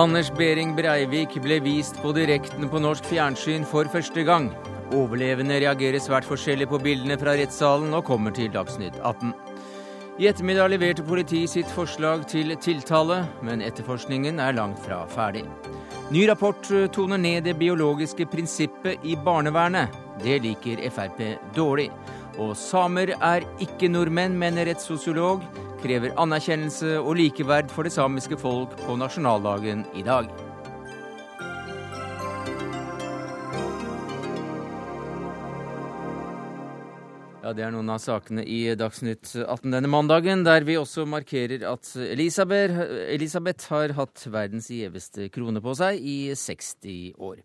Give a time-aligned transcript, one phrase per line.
[0.00, 4.46] Anders Behring Breivik ble vist på direkten på norsk fjernsyn for første gang.
[4.94, 9.34] Overlevende reagerer svært forskjellig på bildene fra rettssalen og kommer til Dagsnytt 18.
[10.20, 15.46] I ettermiddag leverte politiet sitt forslag til tiltale, men etterforskningen er langt fra ferdig.
[16.14, 19.94] Ny rapport toner ned det biologiske prinsippet i barnevernet.
[20.22, 21.22] Det liker Frp
[21.56, 21.90] dårlig.
[22.38, 25.42] Og samer er ikke nordmenn, mener rettssosiolog
[25.80, 30.28] krever anerkjennelse og likeverd for det samiske folk på nasjonaldagen i dag.
[37.40, 41.64] Ja, Det er noen av sakene i Dagsnytt 18 denne mandagen, der vi også markerer
[41.66, 42.76] at Elisabeth,
[43.10, 47.40] Elisabeth har hatt verdens gjeveste krone på seg i 60 år.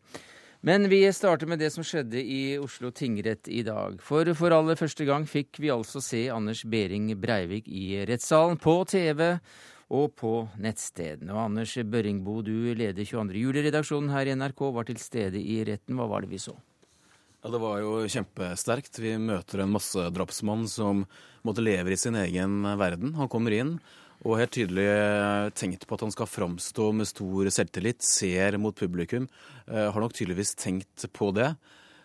[0.66, 4.00] Men vi starter med det som skjedde i Oslo tingrett i dag.
[4.02, 8.74] For for aller første gang fikk vi altså se Anders Behring Breivik i rettssalen, på
[8.90, 9.36] TV
[9.94, 11.30] og på nettstedene.
[11.36, 13.38] Og Anders Børringbo, du leder 22.
[13.44, 16.00] juli-redaksjonen her i NRK, var til stede i retten.
[16.00, 16.56] Hva var det vi så?
[17.44, 18.98] Ja, Det var jo kjempesterkt.
[18.98, 21.06] Vi møter en massedrapsmann som
[21.46, 23.14] måtte leve i sin egen verden.
[23.22, 23.76] Han kommer inn
[24.26, 24.88] og helt tydelig
[25.60, 29.28] tenkt på at han skal framstå med stor selvtillit, ser mot publikum.
[29.70, 31.54] Uh, har nok tydeligvis tenkt på det.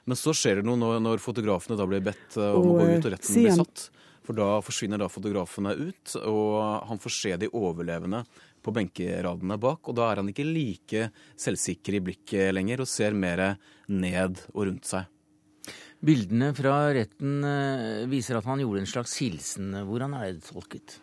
[0.09, 2.79] Men så skjer det noe når, når fotografene da blir bedt uh, om og, å
[2.81, 3.91] gå ut og retten blir satt.
[4.27, 8.21] For da forsvinner da fotografene ut, og han får se de overlevende
[8.63, 9.89] på benkeradene bak.
[9.89, 11.09] Og da er han ikke like
[11.41, 13.43] selvsikker i blikket lenger, og ser mer
[13.91, 15.09] ned og rundt seg.
[16.01, 19.75] Bildene fra retten eh, viser at han gjorde en slags hilsen.
[19.89, 21.01] Hvordan er det tolket?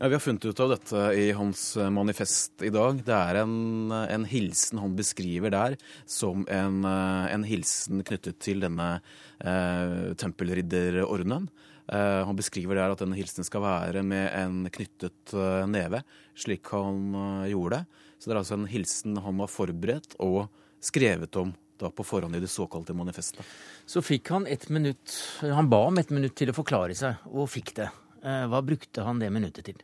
[0.00, 3.02] Ja, Vi har funnet ut av dette i hans eh, manifest i dag.
[3.04, 5.76] Det er en, eh, en hilsen han beskriver der
[6.08, 9.02] som en, eh, en hilsen knyttet til denne
[9.44, 11.50] eh, tempelridderordenen.
[11.92, 15.36] Eh, han beskriver der at denne hilsen skal være med en knyttet
[15.68, 16.00] neve,
[16.40, 17.12] slik han
[17.52, 18.02] gjorde det.
[18.16, 20.48] Så det er altså en hilsen han har forberedt og
[20.80, 21.52] skrevet om
[21.82, 23.44] på forhånd i det såkalte manifestet.
[23.84, 27.50] Så fikk han et minutt Han ba om et minutt til å forklare seg, og
[27.50, 27.88] fikk det.
[28.22, 29.82] Hva brukte han det minuttet til?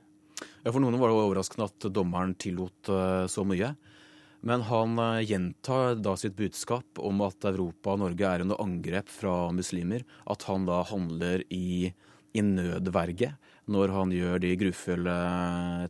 [0.65, 3.75] Ja, For noen var det overraskende at dommeren tillot eh, så mye.
[4.47, 9.13] Men han eh, gjentar da sitt budskap om at Europa og Norge er under angrep
[9.13, 10.07] fra muslimer.
[10.27, 11.93] At han da handler i,
[12.35, 13.35] i nødverge
[13.69, 15.15] når han gjør de grufulle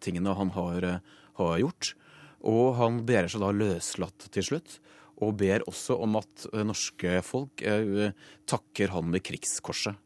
[0.03, 0.87] tingene han har,
[1.39, 1.95] har gjort.
[2.49, 4.79] Og han ber seg da løslatt til slutt
[5.25, 8.11] og ber også om at norske folk eh,
[8.49, 9.99] takker han med krigskorset.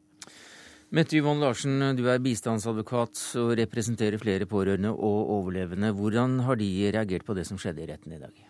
[0.93, 5.89] Mette Yvonne Larsen, du er bistandsadvokat og representerer flere pårørende og overlevende.
[5.97, 8.43] Hvordan har de reagert på det som skjedde i retten i dag?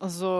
[0.00, 0.30] Altså,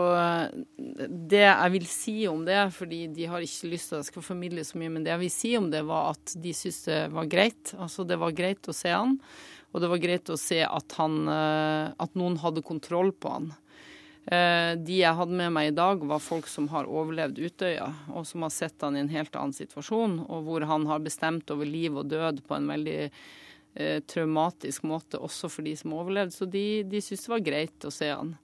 [1.29, 4.25] Det jeg vil si om det, fordi de har ikke lyst til at jeg skal
[4.31, 6.99] formidle så mye, men det jeg vil si om det, var at de syntes det
[7.13, 7.75] var greit.
[7.77, 9.19] Altså, Det var greit å se han,
[9.69, 13.53] og det var greit å se at, han, eh, at noen hadde kontroll på han.
[14.25, 18.27] Eh, de jeg hadde med meg i dag, var folk som har overlevd Utøya, og
[18.27, 21.69] som har sett han i en helt annen situasjon, og hvor han har bestemt over
[21.69, 26.35] liv og død på en veldig eh, traumatisk måte, også for de som har overlevd.
[26.35, 28.35] Så de, de syntes det var greit å se han.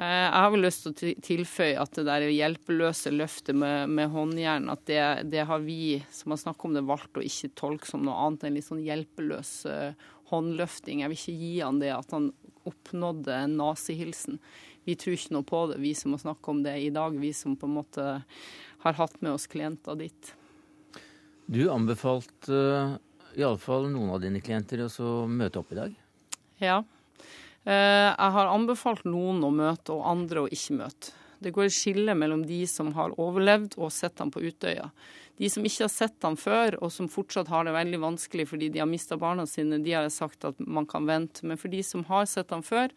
[0.00, 4.12] Eh, jeg har vel lyst til å tilføye at det der hjelpeløse løftet med, med
[4.14, 7.90] håndjern, at det, det, har vi som har snakket om det, valgt å ikke tolke
[7.90, 11.02] som noe annet enn litt sånn hjelpeløs uh, håndløfting.
[11.02, 12.30] Jeg vil ikke gi han det at han
[12.68, 14.40] oppnådde en nazihilsen
[14.88, 17.16] vi tror ikke noe på det, vi som må snakke om det i dag.
[17.20, 18.06] Vi som på en måte
[18.84, 20.32] har hatt med oss klienter dit.
[21.50, 22.96] Du anbefalte uh,
[23.36, 25.96] iallfall noen av dine klienter å møte opp i dag?
[26.62, 26.80] Ja.
[27.66, 31.16] Uh, jeg har anbefalt noen å møte, og andre å ikke møte.
[31.40, 34.90] Det går et skille mellom de som har overlevd og ham på Utøya.
[35.40, 38.68] De som ikke har sett ham før, og som fortsatt har det veldig vanskelig fordi
[38.74, 41.46] de har mista barna sine, de har sagt at man kan vente.
[41.48, 42.92] Men for de som har sett ham før,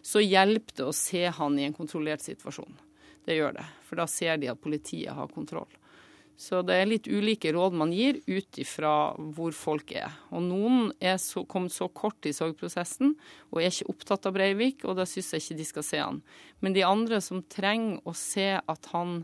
[0.00, 2.80] så hjelper det å se han i en kontrollert situasjon.
[3.28, 3.68] Det gjør det.
[3.84, 5.68] For da ser de at politiet har kontroll.
[6.42, 10.10] Så det er litt ulike råd man gir ut ifra hvor folk er.
[10.32, 13.12] Og noen er så, kommet så kort i sorgprosessen
[13.52, 16.22] og er ikke opptatt av Breivik, og da syns jeg ikke de skal se han.
[16.64, 19.20] Men de andre som trenger å se at han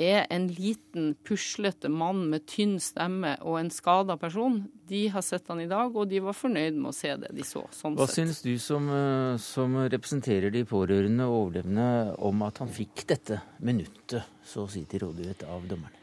[0.00, 4.64] er en liten, puslete mann med tynn stemme og en skada person.
[4.88, 7.46] De har sett han i dag, og de var fornøyd med å se det de
[7.46, 7.64] så.
[7.74, 12.72] Sånn Hva synes du som, eh, som, representerer de pårørende og overlevende om at han
[12.72, 16.00] fikk dette minuttet, så å si til rådighet av dommeren?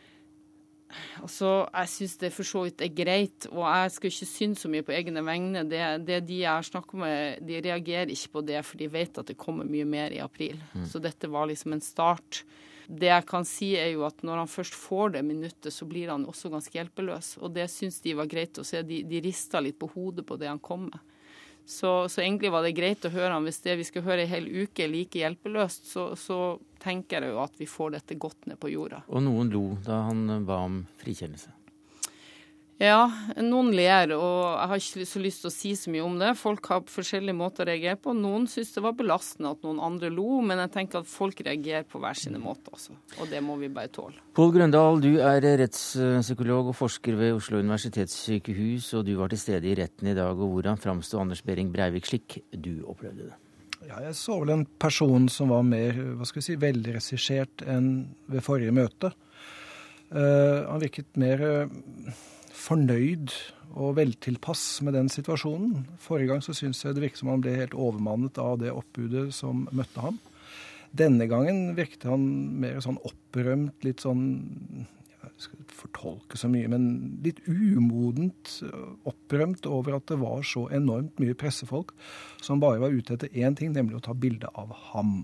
[1.22, 4.72] Altså, Jeg syns det for så vidt er greit, og jeg skal ikke synes så
[4.72, 5.64] mye på egne vegne.
[5.64, 9.28] Det, det de jeg snakka med, de reagerer ikke på det, for de vet at
[9.32, 10.60] det kommer mye mer i april.
[10.74, 10.86] Mm.
[10.92, 12.44] Så dette var liksom en start.
[12.88, 16.12] Det jeg kan si er jo at når han først får det minuttet, så blir
[16.14, 17.36] han også ganske hjelpeløs.
[17.42, 18.82] Og det syns de var greit å se.
[18.88, 21.00] De, de rista litt på hodet på det han kom med.
[21.66, 23.46] Så, så, egentlig var det greit å høre han.
[23.48, 26.42] Hvis det vi skal høre ei hel uke er like hjelpeløst, så, så,
[26.82, 29.04] tenker jeg jo at vi får dette godt ned på jorda.
[29.14, 31.54] Og noen lo da han ba om frikjennelse?
[32.82, 33.04] Ja,
[33.38, 36.32] noen ler, og jeg har ikke så lyst til å si så mye om det.
[36.40, 38.16] Folk har forskjellige måter å reagere på.
[38.18, 41.86] Noen syns det var belastende at noen andre lo, men jeg tenker at folk reagerer
[41.86, 42.98] på hver sine måter, altså.
[43.22, 44.18] Og det må vi bare tåle.
[44.34, 49.70] Pål Grøndal, du er rettspsykolog og forsker ved Oslo universitetssykehus, og du var til stede
[49.70, 50.34] i retten i dag.
[50.34, 53.40] og Hvordan framsto Anders Behring Breivik slik du opplevde det?
[53.86, 57.94] Ja, jeg så vel en person som var mer hva skal vi si, velregissert enn
[58.26, 59.14] ved forrige møte.
[60.10, 62.22] Uh, han virket mer uh,
[62.62, 63.34] fornøyd
[63.72, 65.86] og veltilpass med den situasjonen.
[66.02, 69.30] Forrige gang så syns jeg det virket som han ble helt overmannet av det oppbudet
[69.36, 70.20] som møtte ham.
[70.92, 72.24] Denne gangen virket han
[72.60, 74.26] mer sånn opprømt, litt sånn
[75.22, 76.86] jeg skal fortolke så mye, men
[77.24, 78.58] litt umodent
[79.08, 81.94] opprømt over at det var så enormt mye pressefolk
[82.44, 85.22] som bare var ute etter én ting, nemlig å ta bilde av ham.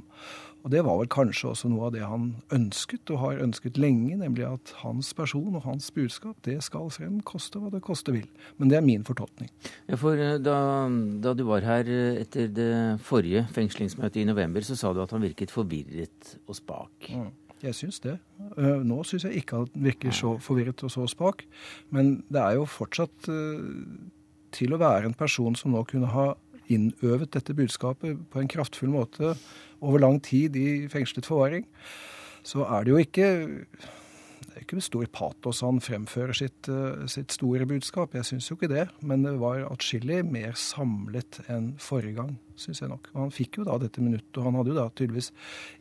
[0.67, 4.17] Og det var vel kanskje også noe av det han ønsket, og har ønsket lenge,
[4.19, 8.25] nemlig at hans person og hans budskap, det skal frem, koste hva det koste vil.
[8.59, 9.47] Men det er min fortolkning.
[9.87, 10.57] Ja, for eh, da,
[11.23, 12.73] da, du var her eh, etter det
[13.07, 17.13] forrige fengslingsmøtet i november, så sa du at han virket forvirret og spak.
[17.15, 17.31] Mm.
[17.63, 18.17] Jeg syns det.
[18.59, 21.47] Eh, nå syns jeg ikke han virker så forvirret og så spak.
[21.95, 23.31] Men det er jo fortsatt
[24.57, 26.33] til å være en person som nå kunne ha
[26.73, 29.35] innøvet dette budskapet på en kraftfull måte
[29.81, 31.67] over lang tid i fengslet forvaring,
[32.47, 33.29] så er det jo ikke
[34.57, 38.15] det er ikke med stor patos han fremfører sitt, eh, sitt store budskap.
[38.17, 38.87] Jeg syns jo ikke det.
[39.05, 43.05] Men det var atskillig mer samlet enn forrige gang, syns jeg nok.
[43.13, 45.29] Og han fikk jo da dette minuttet, og han hadde jo da tydeligvis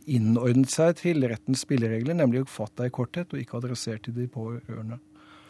[0.06, 4.12] innordnet seg til rettens spilleregler, nemlig å fatte deg i korthet og ikke adressert til
[4.18, 5.00] de pårørende.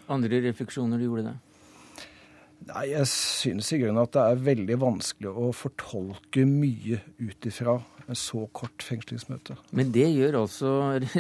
[0.07, 1.37] Andre refleksjoner du gjorde det?
[2.67, 7.77] Nei, Jeg synes i grunnen at det er veldig vanskelig å fortolke mye ut ifra
[8.07, 9.57] en så kort fengslingsmøte.
[9.75, 10.71] Men det gjør altså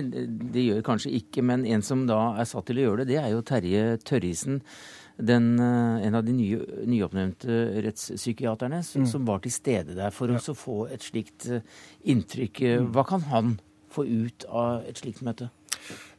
[0.54, 3.20] Det gjør kanskje ikke, men en som da er satt til å gjøre det, det
[3.22, 4.62] er jo Terje Tørrisen.
[5.16, 9.10] Den, eh, en av de nye, nyoppnevnte rettspsykiaterne som, mm.
[9.14, 10.36] som, var til stede der for ja.
[10.36, 11.64] å få et slikt eh,
[12.12, 12.60] inntrykk.
[12.66, 12.90] Mm.
[12.92, 13.54] Hva kan han
[13.94, 15.48] få ut av et slikt møte?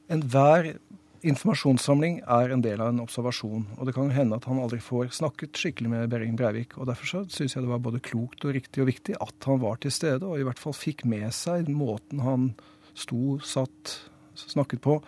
[0.10, 0.72] Enhver
[1.28, 3.66] informasjonssamling er en del av en observasjon.
[3.78, 6.78] Og det kan hende at han aldri får snakket skikkelig med Behring Breivik.
[6.80, 9.62] Og derfor så syns jeg det var både klokt og riktig og viktig at han
[9.64, 12.52] var til stede, og i hvert fall fikk med seg måten han
[12.98, 13.98] sto, satt,
[14.38, 15.00] snakket på.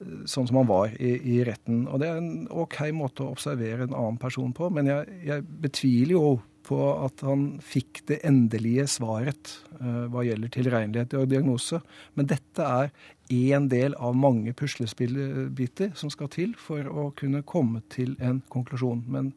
[0.00, 1.82] Sånn som han var i, i retten.
[1.90, 5.44] Og det er en OK måte å observere en annen person på, men jeg, jeg
[5.66, 11.80] betviler jo på at han fikk det endelige svaret uh, hva gjelder tilregnelighet og diagnose.
[12.18, 12.92] Men dette er
[13.30, 19.04] én del av mange puslespillbiter som skal til for å kunne komme til en konklusjon.
[19.08, 19.32] Men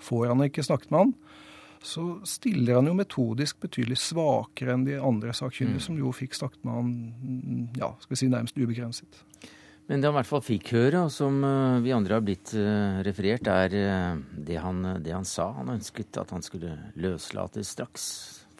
[0.00, 1.14] får han ikke snakket med han,
[1.82, 5.86] så stiller han jo metodisk betydelig svakere enn de andre sakkyndige, mm.
[5.86, 9.22] som jo fikk snakket med han ja, skal vi si nærmest ubegrenset.
[9.90, 12.52] Men det han i hvert fall fikk høre, og som eh, vi andre har blitt
[12.54, 15.48] eh, referert, er eh, det han, det han sa.
[15.56, 18.04] Han ønsket at han skulle løslates straks,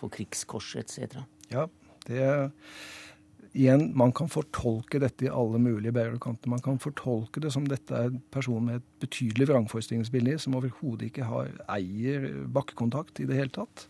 [0.00, 1.20] få krigskorset etc.
[1.52, 1.68] Ja,
[2.08, 2.24] det
[3.50, 6.50] Igjen, man kan fortolke dette i alle mulige bærekanter.
[6.52, 11.08] Man kan fortolke det som dette er en person med et betydelig vrangforestillingsbilde, som overhodet
[11.08, 13.88] ikke har, eier bakkekontakt i det hele tatt.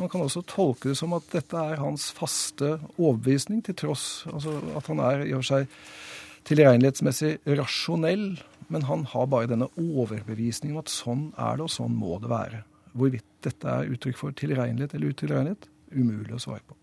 [0.00, 4.56] Man kan også tolke det som at dette er hans faste overbevisning, til tross altså
[4.76, 5.68] at han er i og for seg
[6.46, 8.28] tilregnelighetsmessig rasjonell,
[8.72, 12.30] men han har bare denne overbevisningen om at sånn er det, og sånn må det
[12.32, 12.64] være.
[12.96, 16.78] Hvorvidt dette er uttrykk for tilregnelighet eller utilregnelighet, umulig å svare på.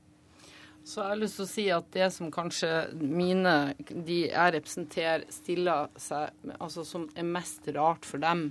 [0.84, 5.24] Så jeg har lyst til å si at det som kanskje mine, de jeg representerer,
[5.32, 8.50] stiller seg altså som er mest rart for dem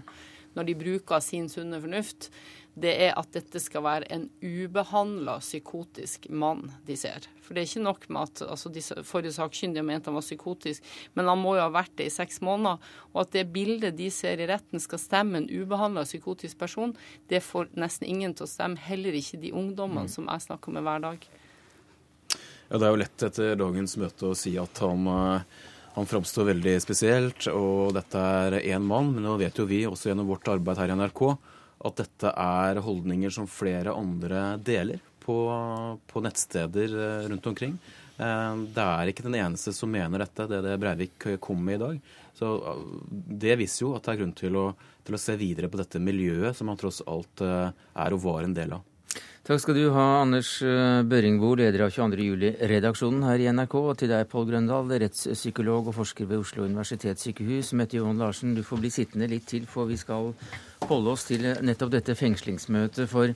[0.56, 2.30] når de bruker sin sunne fornuft,
[2.74, 7.26] det er at dette skal være en ubehandla psykotisk mann de ser.
[7.44, 10.86] For det er ikke nok med at altså, de forrige sakkyndige mente han var psykotisk,
[11.12, 12.80] men han må jo ha vært det i seks måneder.
[13.12, 16.96] Og at det bildet de ser i retten skal stemme en ubehandla psykotisk person,
[17.28, 18.80] det får nesten ingen til å stemme.
[18.80, 20.14] Heller ikke de ungdommene mm.
[20.14, 21.28] som jeg snakker med hver dag.
[22.70, 26.46] Ja, Det er jo lett etter dagens møte å si at han uh han framstår
[26.54, 29.10] veldig spesielt, og dette er én mann.
[29.12, 31.20] Men nå vet jo vi, også gjennom vårt arbeid her i NRK,
[31.82, 35.36] at dette er holdninger som flere andre deler på,
[36.06, 37.74] på nettsteder eh, rundt omkring.
[38.18, 41.82] Eh, det er ikke den eneste som mener dette, det det Breivik kom med i
[41.82, 42.14] dag.
[42.38, 44.70] Så eh, Det viser jo at det er grunn til å,
[45.06, 48.56] til å se videre på dette miljøet som han tross alt er og var en
[48.56, 48.88] del av.
[49.42, 50.52] Takk skal du ha, Anders
[51.10, 52.26] Børingbo, leder av 22.
[52.28, 53.74] juli-redaksjonen her i NRK.
[53.74, 57.72] Og til deg, Pål Grøndal, rettspsykolog og forsker ved Oslo universitetssykehus.
[57.80, 60.30] Mette Johan Larsen, du får bli sittende litt til, for vi skal
[60.92, 63.08] holde oss til nettopp dette fengslingsmøtet.
[63.10, 63.32] For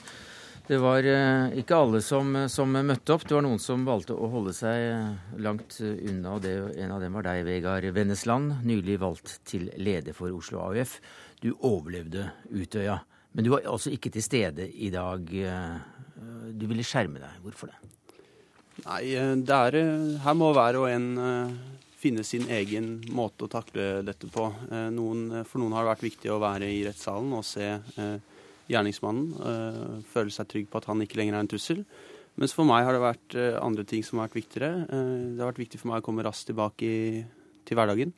[0.67, 3.27] det var eh, ikke alle som, som møtte opp.
[3.27, 6.37] Det var noen som valgte å holde seg langt unna.
[6.37, 10.99] og En av dem var deg, Vegard Vennesland, nylig valgt til leder for Oslo AUF.
[11.43, 13.01] Du overlevde Utøya.
[13.37, 15.29] Men du var altså ikke til stede i dag.
[16.57, 17.41] Du ville skjerme deg.
[17.45, 17.93] Hvorfor det?
[18.87, 19.03] Nei,
[19.45, 19.77] det er,
[20.25, 21.07] her må hver og en
[22.07, 24.49] finne sin egen måte å takle dette på.
[24.95, 27.73] Noen, for noen har det vært viktig å være i rettssalen og se
[28.71, 30.05] gjerningsmannen.
[30.13, 31.83] Føle seg trygg på at han ikke lenger er en trussel.
[32.37, 34.87] Mens for meg har det vært andre ting som har vært viktigere.
[34.87, 37.25] Det har vært viktig for meg å komme raskt tilbake i,
[37.67, 38.15] til hverdagen.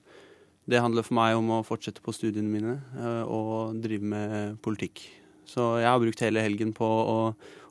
[0.69, 5.01] Det handler for meg om å fortsette på studiene mine eh, og drive med politikk.
[5.49, 6.89] Så jeg har brukt hele helgen på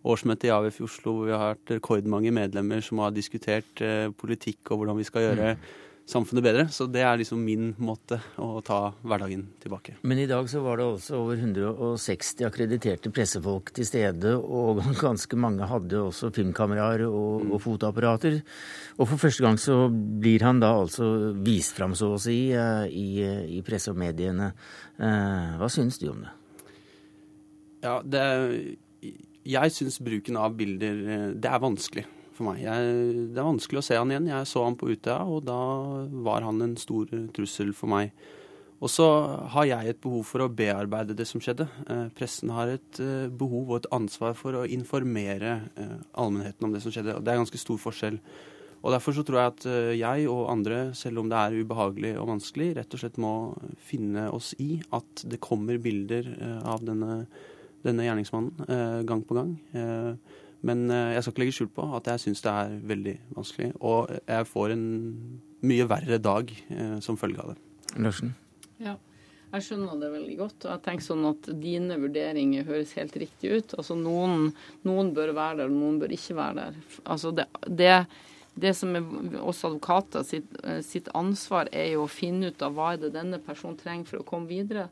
[0.07, 4.07] årsmøtet i AUF i Oslo, hvor vi har hatt rekordmange medlemmer som har diskutert eh,
[4.17, 5.67] politikk og hvordan vi skal gjøre mm
[6.07, 6.65] samfunnet bedre.
[6.71, 9.97] Så det er liksom min måte å ta hverdagen tilbake.
[10.07, 15.39] Men i dag så var det også over 160 akkrediterte pressefolk til stede, og ganske
[15.39, 17.53] mange hadde også filmkameraer og, mm.
[17.53, 18.39] og fotoapparater.
[18.97, 21.11] Og for første gang så blir han da altså
[21.45, 23.07] vist fram, så å si, eh, i,
[23.59, 24.53] i presse og mediene.
[24.97, 26.33] Eh, hva syns du om det?
[27.85, 28.23] Ja, det
[29.47, 32.07] Jeg syns bruken av bilder, eh, det er vanskelig
[32.37, 32.63] for meg.
[32.63, 32.95] Jeg,
[33.33, 34.31] det er vanskelig å se han igjen.
[34.31, 35.59] Jeg så han på Utøya, og da
[36.27, 38.13] var han en stor trussel for meg.
[38.77, 39.07] Og så
[39.55, 41.65] har jeg et behov for å bearbeide det som skjedde.
[41.89, 46.75] Eh, pressen har et eh, behov og et ansvar for å informere eh, allmennheten om
[46.75, 47.15] det som skjedde.
[47.17, 48.21] og Det er ganske stor forskjell.
[48.85, 52.13] Og Derfor så tror jeg at eh, jeg og andre, selv om det er ubehagelig
[52.21, 53.33] og vanskelig, rett og slett må
[53.89, 57.23] finne oss i at det kommer bilder eh, av denne,
[57.85, 59.55] denne gjerningsmannen eh, gang på gang.
[60.65, 63.71] Men eh, jeg skal ikke legge skjul på at jeg syns det er veldig vanskelig.
[63.85, 64.85] Og jeg får en
[65.67, 67.59] mye verre dag eh, som følge av det.
[68.03, 68.33] Larsen?
[68.83, 68.95] Ja,
[69.53, 70.57] jeg skjønner det veldig godt.
[70.65, 73.77] og jeg tenker sånn at Dine vurderinger høres helt riktig ut.
[73.77, 74.51] Altså Noen,
[74.87, 76.81] noen bør være der, og noen bør ikke være der.
[77.05, 77.93] Altså det, det,
[78.59, 82.75] det som er oss advokater sitt, eh, sitt ansvar, er jo å finne ut av
[82.75, 84.89] hva er det denne personen trenger for å komme videre.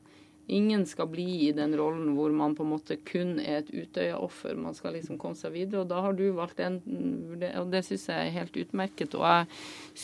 [0.47, 4.53] Ingen skal bli i den rollen hvor man på en måte kun er et Utøya-offer.
[4.59, 5.81] Man skal liksom komme seg videre.
[5.81, 9.17] Og da har du valgt en Og det syns jeg er helt utmerket.
[9.17, 9.47] Og jeg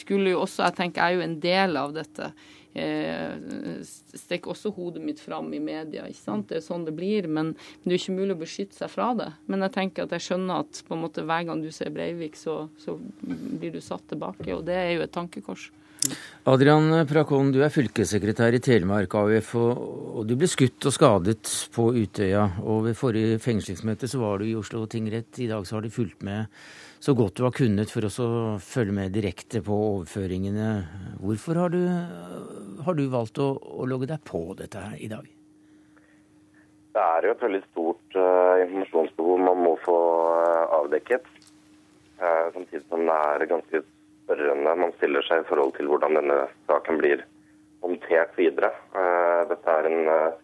[0.01, 2.31] skulle jo også Jeg tenker jeg er jo en del av dette.
[2.74, 6.07] Eh, også hodet mitt fram i media.
[6.07, 6.48] ikke sant?
[6.50, 7.27] Det er sånn det blir.
[7.27, 9.29] Men, det er ikke mulig å beskytte seg fra det.
[9.45, 12.39] Men jeg tenker at jeg skjønner at på en måte hver gang du ser Breivik,
[12.39, 14.55] så, så blir du satt tilbake.
[14.55, 15.69] Og det er jo et tankekors.
[16.50, 21.91] Adrian Prakon, du er fylkessekretær i Telemark AUF, og, du ble skutt og skadet på
[21.93, 22.48] Utøya.
[22.65, 25.38] Og ved forrige fengslingsmøte så var du i Oslo tingrett.
[25.38, 26.50] I dag så har du fulgt med
[27.01, 28.31] så godt du har kunnet for å
[28.62, 30.67] følge med direkte på overføringene.
[31.22, 31.79] Hvorfor har du,
[32.86, 35.29] har du valgt å, å, logge deg på dette her i dag?
[36.91, 39.98] Det er jo et veldig stort uh, informasjonsbehov man må få
[40.29, 41.25] uh, avdekket.
[42.22, 43.81] Uh, samtidig som det er ganske
[44.31, 47.23] spørrende man stiller seg i forhold til hvordan denne saken blir
[47.83, 48.71] håndtert videre.
[48.95, 50.38] Eh, dette er en eh,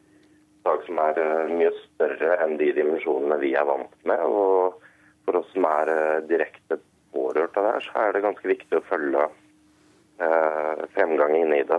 [0.66, 4.20] sak som er eh, mye større enn de dimensjonene vi er vant med.
[4.20, 4.82] og
[5.26, 6.80] For oss som er direkte
[7.14, 9.28] pårørt av det her, så er det ganske viktig å følge
[10.96, 11.78] fremgangen inne i det.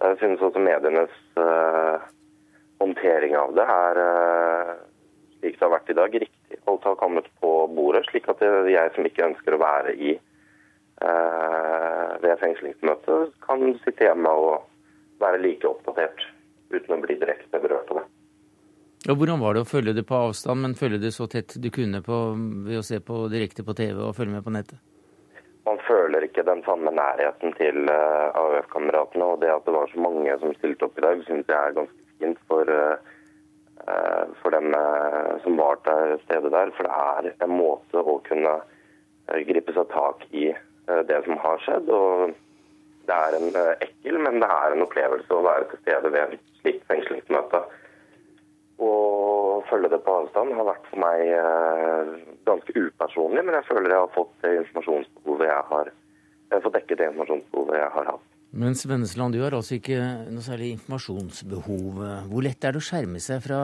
[0.00, 1.12] Jeg synes også medienes
[2.80, 4.00] håndtering av det er
[5.42, 6.60] slik det har vært i dag, riktig.
[6.70, 10.14] Alt har kommet på bordet, slik at jeg som ikke ønsker å være i
[10.96, 14.62] ved fengslingsmøtet, kan sitte hjemme og
[15.20, 16.24] være like oppdatert
[16.70, 18.06] uten å bli direkte berørt av det.
[19.06, 21.68] Og hvordan var det å følge det på avstand, men følge det så tett du
[21.70, 22.16] kunne på,
[22.66, 24.80] ved å se på direkte på TV og følge med på nettet?
[25.66, 29.30] Man føler ikke den samme nærheten til uh, eh, AUF-kameratene.
[29.34, 31.76] Og det at det var så mange som stilte opp i dag, syns jeg er
[31.78, 36.70] ganske fint for, uh, for dem uh, som var til stede der.
[36.78, 36.94] For det
[37.34, 38.56] er en måte å kunne
[39.46, 41.88] gripe seg tak i Eh, det som har skjedd.
[41.90, 42.34] og
[43.06, 46.36] Det er en eh, ekkel, men det er en opplevelse å være til stede ved
[46.36, 47.62] et slikt fengslingsmøte.
[48.86, 48.92] Å
[49.70, 52.16] følge det på avstand har vært for meg eh,
[52.48, 55.92] ganske upersonlig, men jeg føler jeg har fått det informasjonsbehovet jeg har,
[56.52, 58.26] jeg fått dekket det informasjonsbehovet jeg har hatt.
[58.56, 59.96] Men Svennesland, du har altså ikke
[60.32, 62.04] noe særlig informasjonsbehov.
[62.30, 63.60] Hvor lett er det å skjerme seg fra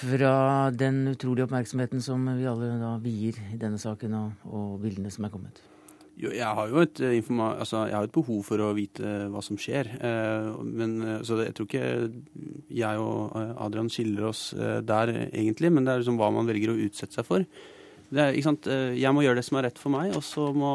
[0.00, 0.34] fra
[0.74, 5.26] den utrolige oppmerksomheten som vi alle da vier i denne saken, og, og bildene som
[5.26, 5.62] er kommet?
[6.14, 9.58] Jo, jeg har jo et, altså, jeg har et, behov for å vite hva som
[9.58, 9.88] skjer.
[10.62, 10.92] men,
[11.26, 11.88] så det, jeg tror ikke
[12.70, 13.34] jeg og
[13.64, 15.72] Adrian skiller oss der, egentlig.
[15.74, 17.46] Men det er liksom hva man velger å utsette seg for.
[18.14, 18.36] Er,
[18.94, 20.70] jeg må gjøre det som er rett for meg, og så må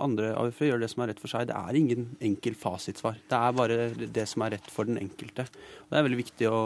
[0.00, 1.50] andre AUF gjøre det som er rett for seg.
[1.50, 3.20] Det er ingen enkel fasitsvar.
[3.28, 5.44] Det er bare det som er rett for den enkelte.
[5.84, 6.62] Og det er veldig viktig å,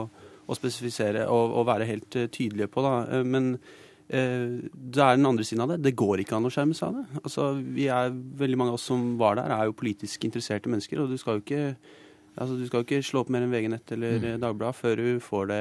[0.49, 2.83] å spesifisere og, og, være helt tydelige på.
[2.85, 3.23] Da.
[3.28, 3.57] Men
[4.09, 5.83] Eh, det er den andre siden av det.
[5.85, 7.23] Det går ikke an å skjerme seg av det.
[7.23, 11.02] Altså, vi er, veldig mange av oss som var der, er jo politisk interesserte mennesker.
[11.02, 11.64] Og du skal jo ikke,
[12.38, 14.26] altså, du skal ikke slå opp mer enn VG-nett eller mm.
[14.42, 15.61] Dagbladet før du får det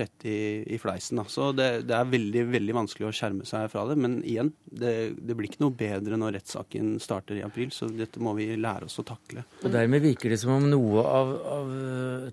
[0.00, 0.40] rett i,
[0.74, 1.20] i fleisen.
[1.20, 1.26] Da.
[1.30, 3.98] Så det, det, er veldig veldig vanskelig å skjerme seg fra det.
[4.00, 7.72] Men igjen, det, det blir ikke noe bedre når rettssaken starter i april.
[7.74, 9.46] Så dette må vi lære oss å takle.
[9.62, 11.72] Og Dermed virker det som om noe av, av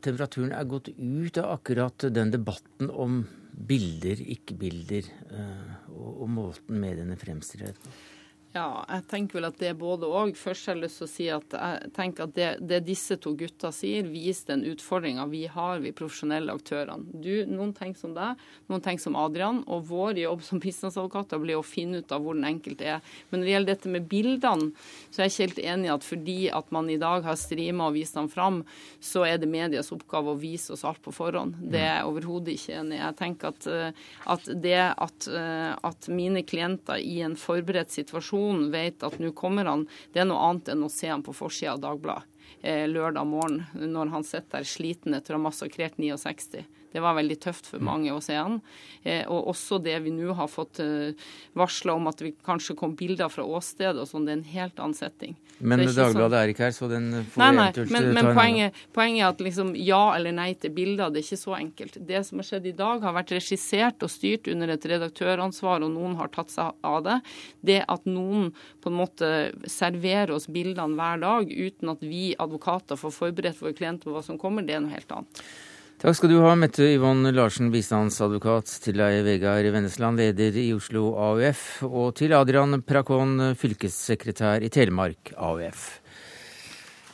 [0.05, 3.23] temperaturen er gått ut av akkurat den debatten om
[3.55, 7.93] bilder, ikke-bilder, eh, og, og måten mediene fremstiller det på?
[8.55, 10.29] Ja, jeg tenker vel at det er både òg.
[10.39, 13.33] Først har jeg lyst til å si at jeg tenker at det, det disse to
[13.35, 17.19] gutta sier, viser den utfordringa vi har, vi profesjonelle aktørene.
[17.19, 18.39] Du, noen tenker som deg,
[18.71, 19.59] noen tenker som Adrian.
[19.67, 23.09] Og vår jobb som bistandsadvokater blir å finne ut av hvor den enkelte er.
[23.27, 24.69] Men når det gjelder dette med bildene,
[25.09, 27.89] så er jeg ikke helt enig i at fordi at man i dag har streama
[27.89, 28.61] og vist dem fram,
[29.03, 31.59] så er det medias oppgave å vise oss alt på forhånd.
[31.75, 33.03] Det er jeg overhodet ikke enig i.
[33.03, 38.43] Jeg tenker at, eh, at det at, eh, at mine klienter i en forberedt situasjon
[38.45, 41.35] noen vet at nå kommer han, det er noe annet enn å se han på
[41.35, 45.97] forsida av Dagbladet eh, lørdag morgen når han sitter der sliten etter å ha massakrert
[46.01, 46.65] 69.
[46.95, 47.87] Det var veldig tøft for mm.
[47.89, 48.61] mange å se han.
[49.03, 51.11] Eh, og også det vi nå har fått eh,
[51.59, 54.79] varsla om at vi kanskje kom bilder fra åstedet og sånn, det er en helt
[54.79, 55.35] annen setting.
[55.59, 56.37] Men er Dagbladet sånn...
[56.39, 59.43] er ikke her, så den får nei, nei, eventuelt men, men poenget, poenget, er at
[59.43, 61.99] liksom ja eller nei til bilder, det er ikke så enkelt.
[62.07, 65.93] Det som har skjedd i dag, har vært regissert og styrt under et redaktøransvar, og
[65.95, 67.19] noen har tatt seg av det.
[67.71, 68.49] Det at noen
[68.83, 69.31] på en måte
[69.67, 74.23] serverer oss bildene hver dag uten at vi advokater får forberedt våre klienter på hva
[74.25, 75.47] som kommer, det er noe helt annet.
[75.95, 81.13] Takk skal du ha, Mette Yvonne Larsen, bistandsadvokat, til deg, Vegard Vennesland, leder i Oslo
[81.15, 85.85] AUF, og til Adrian Prakon, fylkessekretær i Telemark AUF.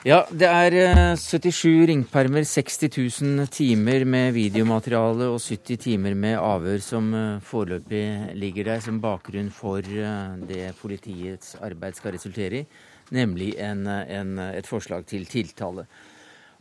[0.01, 0.73] Ja, det er
[1.13, 2.87] 77 eh, ringpermer, 60
[3.21, 8.97] 000 timer med videomateriale og 70 timer med avhør som eh, foreløpig ligger der som
[9.03, 12.65] bakgrunn for eh, det politiets arbeid skal resultere i,
[13.13, 15.85] nemlig en, en, et forslag til tiltale.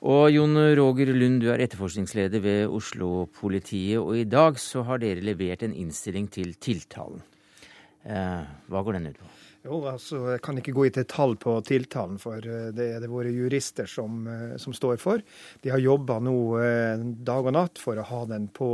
[0.01, 4.01] Og Jon Roger Lund, du er etterforskningsleder ved Oslo-politiet.
[4.01, 7.21] Og i dag så har dere levert en innstilling til tiltalen.
[8.09, 9.29] Eh, hva går den ut på?
[9.61, 13.11] Jo, altså, Jeg kan ikke gå i detalj på tiltalen, for eh, det er det
[13.13, 15.21] våre jurister som, eh, som står for.
[15.61, 18.71] De har jobba nå eh, dag og natt for å ha den på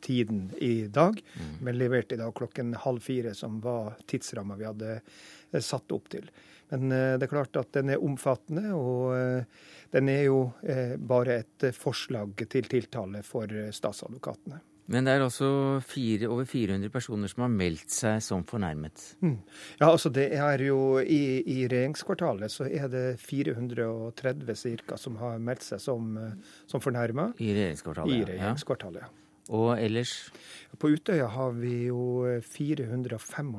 [0.00, 1.58] tiden i dag, mm.
[1.60, 6.24] men leverte i dag klokken halv fire, som var tidsramma vi hadde satt opp til.
[6.70, 8.70] Men det er klart at den er omfattende.
[8.74, 9.44] og
[9.90, 14.60] den er jo eh, bare et eh, forslag til tiltale for eh, statsadvokatene.
[14.90, 15.48] Men det er også
[15.86, 19.04] fire, over 400 personer som har meldt seg som fornærmet.
[19.22, 19.36] Mm.
[19.78, 24.98] Ja, altså det er jo i, i, regjeringskvartalet så er det 430 ca.
[24.98, 26.18] som har meldt seg som,
[26.66, 27.30] som fornærma.
[27.38, 28.16] I regjeringskvartalet?
[28.16, 29.29] I regjeringskvartalet, ja.
[29.50, 30.30] Og ellers?
[30.78, 33.50] På Utøya har vi jo 495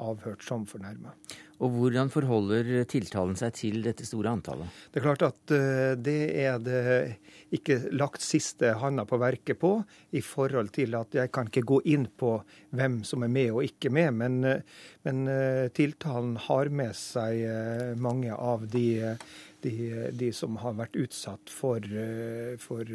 [0.00, 1.12] avhørt som fornærma.
[1.60, 4.70] Og hvordan forholder tiltalen seg til dette store antallet?
[4.88, 6.80] Det er klart at eh, det er det
[7.52, 9.74] ikke lagt siste handa på verket på,
[10.16, 12.38] i forhold til at jeg kan ikke gå inn på
[12.72, 14.16] hvem som er med og ikke med.
[14.22, 14.64] Men, eh,
[15.04, 17.44] men eh, tiltalen har med seg
[18.00, 19.18] mange av de,
[19.60, 19.76] de,
[20.16, 21.84] de som har vært utsatt for,
[22.64, 22.88] for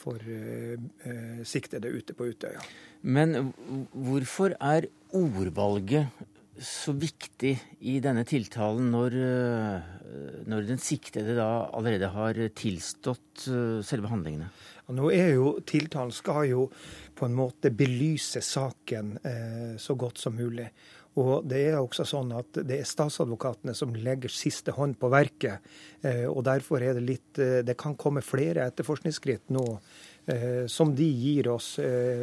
[0.00, 2.62] for eh, siktede ute på Utøya.
[3.02, 3.52] Men
[3.92, 6.10] hvorfor er ordvalget
[6.60, 7.54] så viktig
[7.88, 14.50] i denne tiltalen når, eh, når den siktede da allerede har tilstått eh, selve handlingene?
[14.86, 16.66] Ja, nå er jo Tiltalen skal jo
[17.16, 20.68] på en måte belyse saken eh, så godt som mulig.
[21.18, 25.66] Og det er også sånn at det er statsadvokatene som legger siste hånd på verket.
[26.06, 29.66] Eh, og derfor er det litt eh, Det kan komme flere etterforskningsskritt nå
[30.30, 31.80] Eh, som de gir oss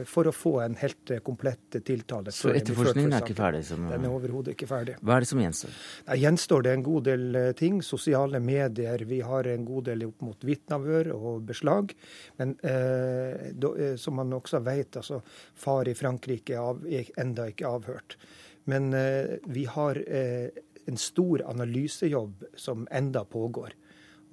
[0.07, 2.31] for å få en helt komplett tiltale.
[2.31, 3.63] Så etterforskningen er ikke ferdig?
[3.67, 4.95] Som, Den er overhodet ikke ferdig.
[5.01, 5.73] Hva er det som gjenstår?
[6.05, 7.81] Der gjenstår det en god del ting.
[7.83, 9.03] Sosiale medier.
[9.09, 11.91] Vi har en god del opp mot vitneavhør og beslag.
[12.39, 15.19] Men eh, som man også vet, altså
[15.57, 18.19] far i Frankrike er enda ikke avhørt.
[18.67, 20.49] Men eh, vi har eh,
[20.85, 23.73] en stor analysejobb som enda pågår.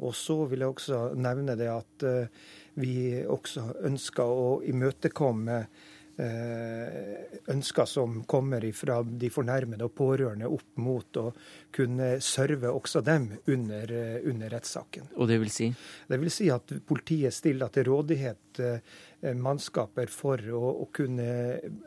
[0.02, 2.04] Og så vil jeg også nevne det at
[2.82, 5.60] vi også ønsker å imøtekomme
[7.50, 11.24] ønsker som kommer fra de fornærmede og pårørende opp mot å
[11.74, 13.90] kunne serve også dem under,
[14.22, 15.08] under rettssaken.
[15.18, 15.72] Og det vil si?
[16.06, 18.62] Det vil si at politiet stiller til rådighet
[19.40, 21.26] mannskaper for å, å, kunne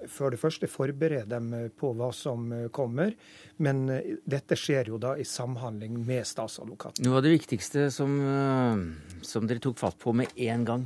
[0.09, 3.13] for det første forberede dem på hva som kommer.
[3.61, 3.85] Men
[4.25, 7.05] dette skjer jo da i samhandling med statsadvokaten.
[7.05, 8.17] Noe av det viktigste som,
[9.25, 10.85] som dere tok fatt på med en gang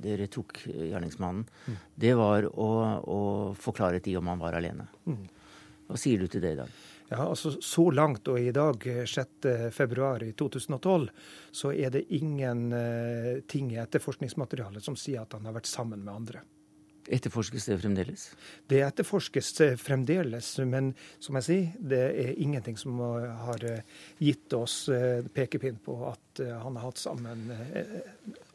[0.00, 1.76] dere tok gjerningsmannen, mm.
[2.00, 3.20] det var å, å
[3.58, 4.86] få klarhet i om han var alene.
[5.06, 5.26] Mm.
[5.90, 6.80] Hva sier du til det i dag?
[7.10, 11.08] Ja, altså Så langt og i dag, 6.2.2012,
[11.50, 16.04] så er det ingen uh, ting i etterforskningsmaterialet som sier at han har vært sammen
[16.06, 16.40] med andre.
[17.10, 18.24] Etterforskes det fremdeles?
[18.70, 20.92] Det etterforskes fremdeles, men
[21.22, 23.64] som jeg sier, det er ingenting som har
[24.20, 27.96] gitt oss eh, pekepinn på at eh, han har hatt sammen, eh,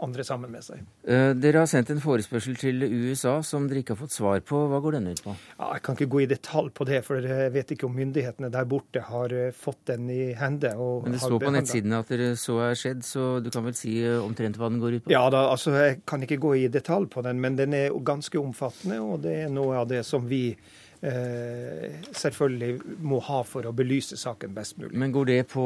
[0.05, 0.81] andre sammen med seg.
[1.05, 4.65] Dere har sendt en forespørsel til USA som dere ikke har fått svar på.
[4.71, 5.35] Hva går den ut på?
[5.57, 8.51] Ja, jeg kan ikke gå i detalj på det, for jeg vet ikke om myndighetene
[8.53, 10.73] der borte har fått den i hende.
[11.05, 13.97] Men det står på nettsidene at dere så er skjedd, så du kan vel si
[14.19, 15.13] omtrent hva den går ut på?
[15.13, 18.39] Ja, da, altså jeg kan ikke gå i detalj på den, men den er ganske
[18.41, 23.73] omfattende, og det er noe av det som vi eh, selvfølgelig må ha for å
[23.75, 24.95] belyse saken best mulig.
[24.97, 25.65] Men går det på,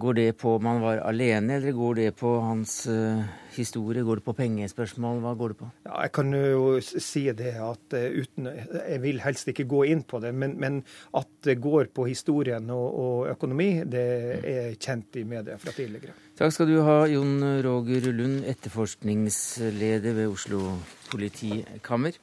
[0.00, 3.24] går det på om han var alene, eller går det på hans uh,
[3.56, 4.04] historie?
[4.06, 5.20] Går det på pengespørsmål?
[5.24, 5.70] Hva går det på?
[5.88, 10.04] Ja, jeg kan jo si det at uh, uten Jeg vil helst ikke gå inn
[10.08, 10.80] på det, men, men
[11.18, 14.06] at det går på historien og, og, økonomi, det
[14.40, 16.16] er kjent i media fra tidligere.
[16.36, 20.62] Takk skal du ha, Jon Roger Lund, etterforskningsleder ved Oslo
[21.10, 22.16] politikammer.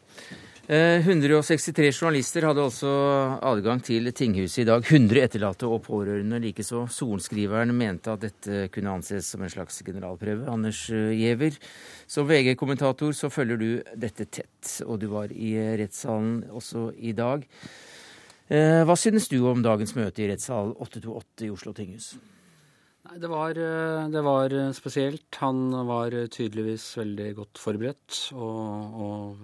[0.64, 2.90] 163 eh, journalister hadde også
[3.44, 4.80] adgang til tinghuset i dag.
[4.88, 6.86] 100 etterlatte og pårørende likeså.
[6.88, 10.48] Sorenskriveren mente at dette kunne anses som en slags generalprøve.
[10.48, 11.58] Anders eh, Giæver,
[12.08, 13.68] som VG-kommentator så følger du
[14.00, 17.44] dette tett, og du var i rettssalen også i dag.
[18.48, 22.14] Eh, hva synes du om dagens møte i rettssal 828 i Oslo tinghus?
[23.04, 23.52] Nei, det var,
[24.08, 25.28] det var, spesielt.
[25.44, 28.22] Han var tydeligvis veldig godt forberedt.
[28.32, 29.44] Og, og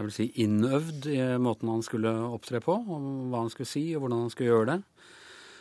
[0.00, 3.82] jeg vil si innøvd i måten han skulle opptre på, og hva han skulle si
[3.92, 4.78] og hvordan han skulle gjøre det.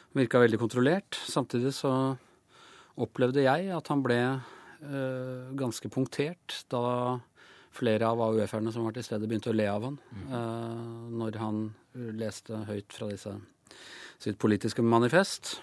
[0.10, 1.20] Han Virka veldig kontrollert.
[1.28, 1.92] Samtidig så
[3.00, 7.20] opplevde jeg at han ble eh, ganske punktert da
[7.76, 10.88] flere av AUF-erne som var til stede, begynte å le av han eh,
[11.20, 11.62] når han
[12.16, 13.36] leste høyt fra disse,
[14.24, 15.58] sitt politiske manifest.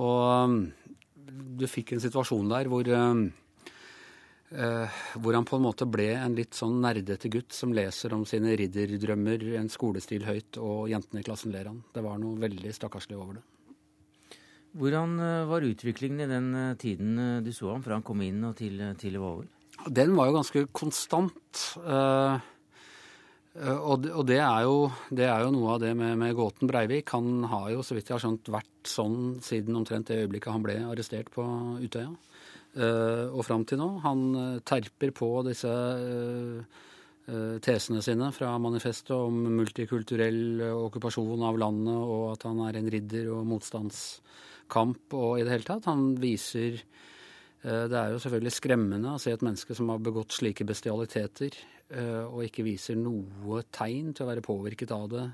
[0.00, 0.58] Og um,
[1.60, 2.88] du fikk en situasjon der hvor
[4.50, 8.56] hvor han på en måte ble en litt sånn nerdete gutt som leser om sine
[8.58, 11.84] ridderdrømmer, en skolestil høyt, og jentene i klassen ler han.
[11.94, 13.44] Det var noe veldig stakkarslig over det.
[14.80, 18.42] Hvordan uh, var utviklingen i den uh, tiden du så ham, fra han kom inn
[18.46, 19.46] og til, til det var over?
[19.86, 21.62] Den var jo ganske konstant.
[23.50, 26.70] Og det, og det, er jo, det, er jo, noe av det med, med Gåten
[26.70, 27.10] Breivik.
[27.16, 30.62] Han har jo, så vidt jeg har skjønt, vært sånn siden omtrent det øyeblikket han
[30.62, 31.42] ble arrestert på
[31.82, 32.12] Utøya.
[32.70, 33.88] Eh, og fram til nå.
[34.04, 36.78] Han eh, terper på disse eh,
[37.62, 43.28] tesene sine fra manifestet om multikulturell okkupasjon av landet, og at han er en ridder
[43.34, 45.90] og motstandskamp og i det hele tatt.
[45.90, 46.80] Han viser
[47.60, 51.58] Det er jo selvfølgelig skremmende å se et menneske som har begått slike bestialiteter,
[52.32, 55.26] og ikke viser noe tegn til å være påvirket av det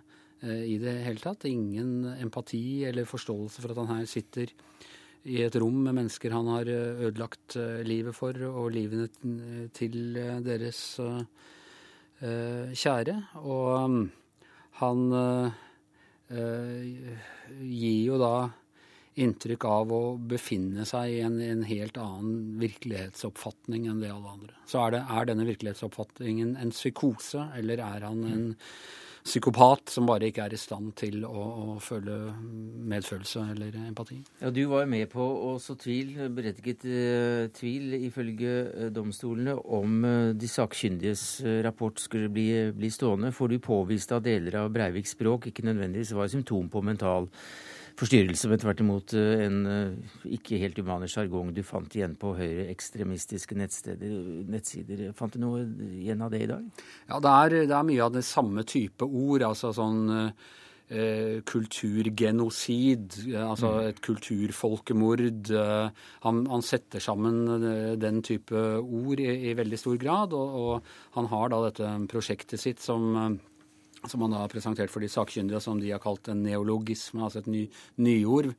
[0.67, 1.47] i det hele tatt.
[1.47, 4.51] Ingen empati eller forståelse for at han her sitter
[5.27, 9.09] i et rom med mennesker han har eh, ødelagt eh, livet for, og livene
[9.77, 10.83] til eh, deres
[12.17, 13.15] kjære.
[13.45, 14.05] Og mm,
[14.79, 15.03] han
[17.61, 18.49] gir jo da
[19.21, 24.57] inntrykk av å befinne seg i en, en, helt annen virkelighetsoppfatning enn det alle andre.
[24.65, 28.47] Så er, det, er denne virkelighetsoppfatningen en psykose, eller er han en
[29.27, 32.15] psykopat som bare ikke er i stand til å, å føle
[32.87, 34.21] medfølelse eller empati.
[34.41, 39.99] Ja, Du var med på å så tvil, berettiget uh, tvil ifølge uh, domstolene, om
[40.07, 41.27] uh, de sakkyndiges
[41.67, 43.33] rapport skulle bli, bli, stående.
[43.35, 47.29] for du påviste at deler av Breiviks språk ikke nødvendigvis var symptom på mental
[47.97, 52.35] forstyrrelse, men tvert imot eh, en eh, ikke helt uvanlig sjargong du fant igjen på
[52.37, 55.09] høyreekstremistiske nettsider.
[55.17, 56.85] Fant du noe igjen av det i dag?
[57.09, 59.47] Ja, det er, det er mye av det samme type ord.
[59.49, 63.89] altså sånn eh, kulturgenocid, altså mm.
[63.89, 65.51] et kulturfolkemord.
[66.29, 67.43] Han, han, setter sammen
[67.99, 72.63] den type ord i, i veldig stor grad, og, og han har da dette prosjektet
[72.63, 73.41] sitt som
[74.11, 77.51] som han har presentert for de sakkyndige, som de har kalt en neologisme, altså et
[77.51, 77.65] ny,
[78.03, 78.53] nyord.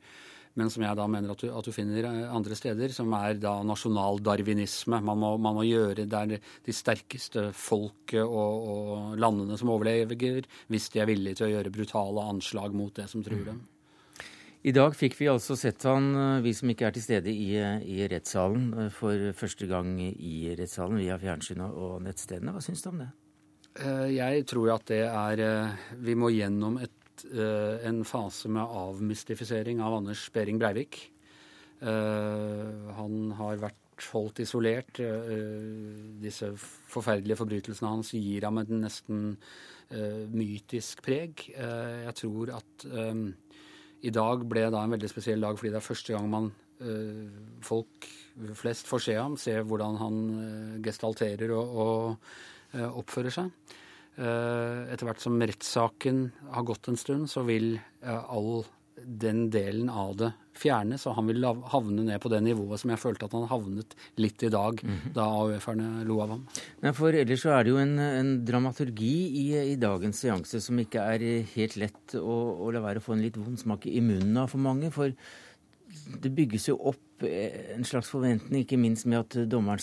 [0.58, 3.60] men som jeg da mener at du, at du finner andre steder, som er da
[3.62, 4.98] nasjonaldarwinisme.
[5.06, 11.02] Man, man, må gjøre det de sterkeste folket og, og, landene som overlever, hvis de
[11.02, 13.62] er villige til å gjøre brutale anslag mot det som truer dem.
[14.66, 16.10] I dag fikk vi altså sett han,
[16.42, 21.20] vi som ikke er til stede i, i rettssalen, for første gang i rettssalen via
[21.22, 22.56] fjernsynet og nettstedene.
[22.56, 23.12] Hva syns du om det?
[23.78, 25.42] Jeg tror at det er
[26.02, 31.00] Vi må gjennom et uh, en fase med avmystifisering av Anders Behring Breivik.
[31.78, 34.98] Han har vært holdt isolert.
[36.18, 39.36] Disse forferdelige forbrytelsene hans gir ham en nesten
[40.34, 41.44] mytisk preg.
[41.54, 42.86] jeg tror at
[44.02, 46.50] i dag ble da en veldig spesiell dag fordi det er første gang man
[47.62, 48.10] folk
[48.58, 50.18] flest får se ham, se hvordan han
[50.82, 53.76] gestalterer og, og oppfører seg.
[54.18, 58.64] Eh, etter hvert som rettssaken har gått en stund, så vil eh, all
[58.98, 62.98] den delen av det fjernes, og han vil havne ned på det nivået som jeg
[62.98, 65.12] følte at han havnet litt i dag, mm -hmm.
[65.14, 66.46] da AUF-erne lo av ham.
[66.82, 70.78] Nei, for ellers så er det jo en, en dramaturgi i, i, dagens seanse som
[70.78, 74.00] ikke er helt lett å, å la være å få en litt vond smak i
[74.00, 74.90] munnen av for mange.
[74.90, 75.12] For
[76.22, 79.78] det bygges jo opp en slags forventning, ikke minst med at dommeren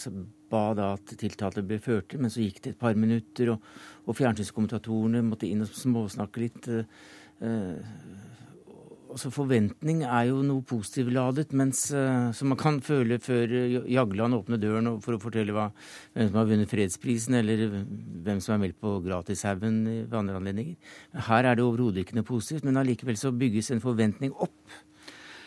[0.51, 3.65] ba da at tiltalte ble ført til, men så gikk det et par minutter, og,
[4.05, 6.69] og fjernsynskommentatorene måtte inn og småsnakke litt.
[7.41, 7.77] Uh,
[9.09, 13.53] altså Forventning er jo noe positivladet, mens, uh, som man kan føle før
[13.91, 15.69] Jagland åpner døren for å fortelle hva,
[16.15, 17.67] hvem som har vunnet fredsprisen, eller
[18.25, 20.97] hvem som er meldt på Gratishaugen ved andre anledninger.
[21.29, 24.59] Her er det overhodet ikke noe positivt, men allikevel så bygges en forventning opp.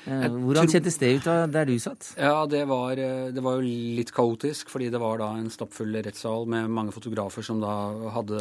[0.08, 2.12] Eh, hvordan kjentes det ut da, der du satt?
[2.16, 3.68] Ja, det var, eh, det var, jo
[3.98, 7.74] litt kaotisk, fordi det var da en stappfull rettssal med mange fotografer som da
[8.14, 8.40] hadde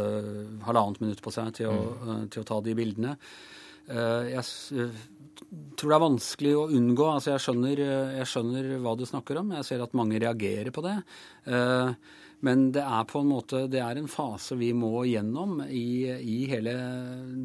[0.68, 2.08] halvannet minutt på seg til å, mm.
[2.08, 3.18] Eh, til å ta de bildene.
[3.88, 4.44] Jeg
[5.80, 7.06] tror det er vanskelig å unngå.
[7.08, 7.82] altså jeg skjønner,
[8.18, 9.54] jeg skjønner hva du snakker om.
[9.56, 10.98] Jeg ser at mange reagerer på det.
[12.46, 16.38] Men det er på en måte, det er en fase vi må gjennom i, i
[16.52, 16.76] hele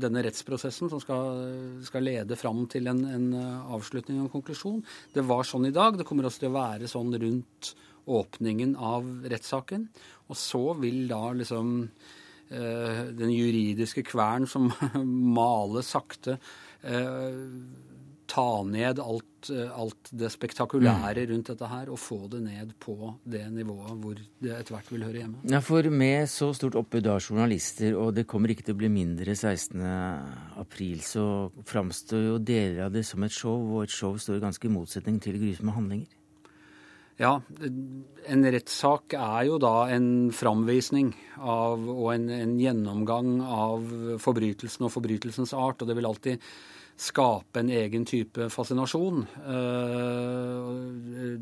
[0.03, 1.39] denne rettsprosessen som skal,
[1.87, 3.31] skal lede fram til en, en,
[3.73, 4.83] avslutning og en konklusjon.
[5.15, 5.97] Det var sånn i dag.
[5.97, 7.73] Det kommer også til å være sånn rundt
[8.13, 9.89] åpningen av rettssaken.
[10.29, 11.73] Og så vil da liksom
[12.53, 14.69] eh, den juridiske kvern som
[15.39, 17.43] maler sakte eh,
[18.33, 22.97] ta ned alt, eh, alt, det spektakulære rundt dette her, og få det ned på
[23.25, 25.43] det nivået hvor det etter hvert vil høre hjemme.
[25.51, 28.93] Ja, For med så stort oppbud av journalister, og det kommer ikke til å bli
[28.93, 31.27] mindre 16.4, så
[31.69, 35.21] framstår jo deler av det som et show, og et show står ganske i motsetning
[35.23, 36.19] til grusomme handlinger.
[37.21, 37.37] Ja,
[38.27, 43.85] en rettssak er jo da en framvisning av, og en, en gjennomgang av
[44.23, 45.83] forbrytelsen og forbrytelsens art.
[45.83, 46.47] Og det vil alltid
[47.03, 49.25] skape en egen type fascinasjon.
[49.55, 50.69] Eh,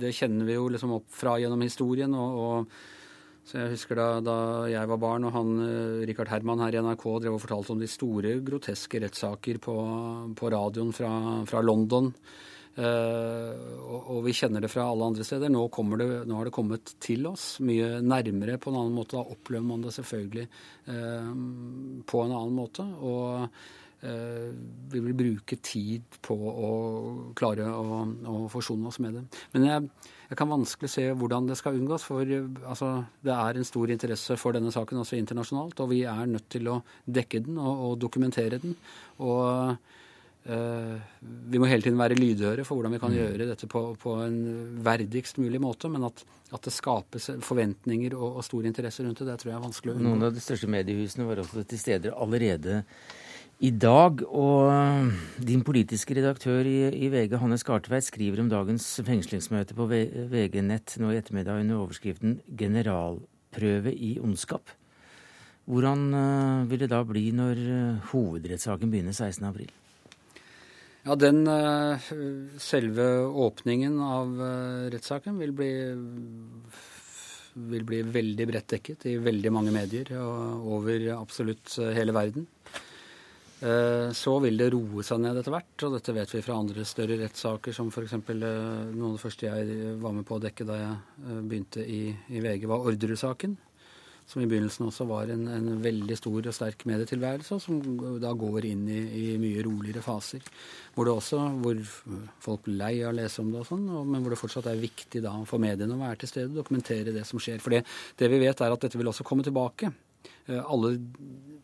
[0.01, 2.15] det kjenner vi jo liksom opp fra gjennom historien.
[2.17, 2.73] og, og
[3.45, 4.37] så Jeg husker da, da,
[4.71, 7.83] jeg var barn og han, eh, Richard Herman her i NRK drev og fortalte om
[7.83, 9.75] de store, groteske rettssaker på,
[10.39, 11.11] på radioen fra,
[11.49, 12.13] fra London.
[12.71, 13.51] Uh,
[13.83, 15.51] og, og, vi kjenner det fra alle andre steder.
[15.51, 15.65] Nå,
[15.99, 19.19] det, nå, har det kommet til oss mye nærmere på en annen måte.
[19.19, 20.47] Da opplever man det selvfølgelig
[20.87, 21.33] uh,
[22.09, 22.87] på en annen måte.
[23.03, 23.51] Og
[24.01, 26.71] vi vil bruke tid på å
[27.37, 28.01] klare å,
[28.33, 29.25] å forsone oss med det.
[29.53, 32.07] Men jeg, jeg, kan vanskelig se hvordan det skal unngås.
[32.09, 32.95] For altså,
[33.27, 35.85] det er en stor interesse for denne saken også internasjonalt.
[35.85, 38.73] Og vi er nødt til å dekke den og, og dokumentere den.
[39.21, 39.77] Og
[40.49, 40.97] øh,
[41.53, 43.21] vi må hele tiden være lydhøre for hvordan vi kan mm.
[43.21, 44.43] gjøre dette på, på en
[44.87, 45.93] verdigst mulig måte.
[45.93, 46.25] Men at,
[46.57, 49.93] at det skapes forventninger og, og, stor interesse rundt det, det tror jeg er vanskelig
[49.93, 50.09] å unngå.
[50.09, 52.87] Noen av de største mediehusene var også til stede allerede
[53.61, 54.23] i dag.
[54.27, 55.13] Og
[55.45, 60.97] din politiske redaktør i, i VG, Hanne Skartveit, skriver om dagens fengslingsmøte på VG Nett
[61.01, 64.77] nå i ettermiddag under overskriften 'Generalprøve i ondskap'.
[65.71, 69.69] Hvordan uh, vil det da bli når uh, hovedrettssaken begynner 16.4?
[71.05, 72.01] Ja, den uh,
[72.61, 73.07] selve
[73.45, 74.33] åpningen av
[74.93, 75.73] rettssaken vil bli
[77.71, 82.47] vil bli veldig bredt dekket i veldig mange medier og over absolutt hele verden.
[83.61, 86.85] Eh, så vil det roe seg ned etter hvert, og dette vet vi fra andre
[86.89, 88.15] større rettssaker, som f.eks.
[88.17, 88.45] Eh,
[88.95, 92.07] noe av det første jeg var med på å dekke da jeg eh, begynte i,
[92.33, 93.59] i VG, var Orderud-saken.
[94.31, 98.31] Som i begynnelsen også var en, en, veldig stor og sterk medietilværelse, og som da
[98.39, 100.45] går inn i, i, mye roligere faser.
[100.95, 101.81] Hvor også, hvor
[102.41, 104.81] folk blir lei av å lese om det og sånn, men hvor det fortsatt er
[104.81, 107.59] viktig da for mediene å være til stede og dokumentere det som skjer.
[107.61, 109.91] For det vi vet, er at dette vil også komme tilbake.
[110.51, 110.97] Alle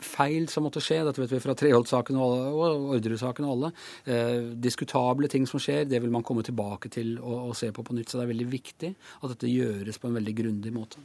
[0.02, 2.58] feil som måtte skje, dette vet vi fra Treholt-saken og,
[2.96, 3.70] Orderud-saken og alle,
[4.04, 7.84] eh, diskutable ting som skjer, det vil man komme tilbake til og, og, se på
[7.86, 8.10] på nytt.
[8.10, 8.92] Så det er veldig viktig
[9.22, 11.02] at dette gjøres på en veldig grundig måte.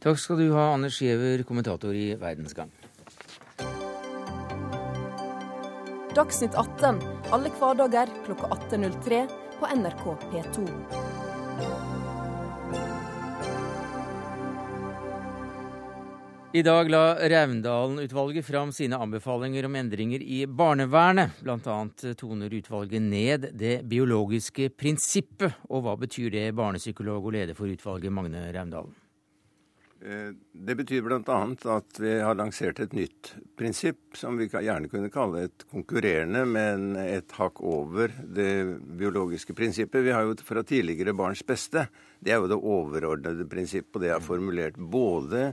[0.00, 2.72] Takk skal du ha, Anders Giæver, kommentator i Verdensgang.
[6.16, 7.02] Dagsnytt 18
[7.34, 9.26] alle hverdager klokka 18.03
[9.60, 11.87] på NRK P2.
[16.52, 21.42] I dag la Raundalen-utvalget fram sine anbefalinger om endringer i barnevernet.
[21.44, 25.58] Annet toner utvalget ned det biologiske prinsippet.
[25.68, 28.96] Og hva betyr det, barnepsykolog og leder for utvalget, Magne Raundalen?
[30.00, 31.38] Eh, det betyr bl.a.
[31.76, 36.94] at vi har lansert et nytt prinsipp, som vi gjerne kunne kalle et konkurrerende, men
[36.96, 40.00] et hakk over det biologiske prinsippet.
[40.00, 41.90] Vi har jo fra tidligere barns beste.
[42.24, 45.50] Det er jo det overordnede prinsippet, og det er formulert både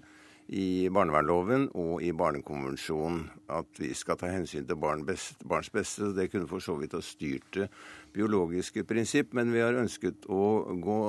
[0.54, 6.12] i barnevernloven og i Barnekonvensjonen at vi skal ta hensyn til barn best, barns beste.
[6.14, 7.70] Det kunne for så vidt ha styrt det
[8.14, 10.44] biologiske prinsipp, men vi har ønsket å
[10.82, 11.00] gå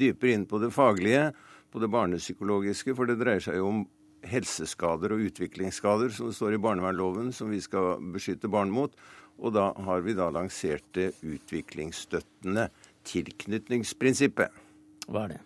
[0.00, 1.28] dypere inn på det faglige,
[1.72, 3.84] på det barnepsykologiske, for det dreier seg jo om
[4.26, 8.96] helseskader og utviklingsskader, som det står i barnevernloven, som vi skal beskytte barn mot.
[9.36, 12.70] Og da har vi da lansert det utviklingsstøttende
[13.06, 14.64] tilknytningsprinsippet.
[15.06, 15.45] Hva er det?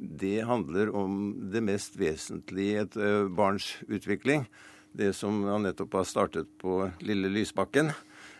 [0.00, 4.46] Det handler om det mest vesentlige i et eh, barns utvikling.
[4.96, 7.92] Det som han nettopp har startet på Lille Lysbakken.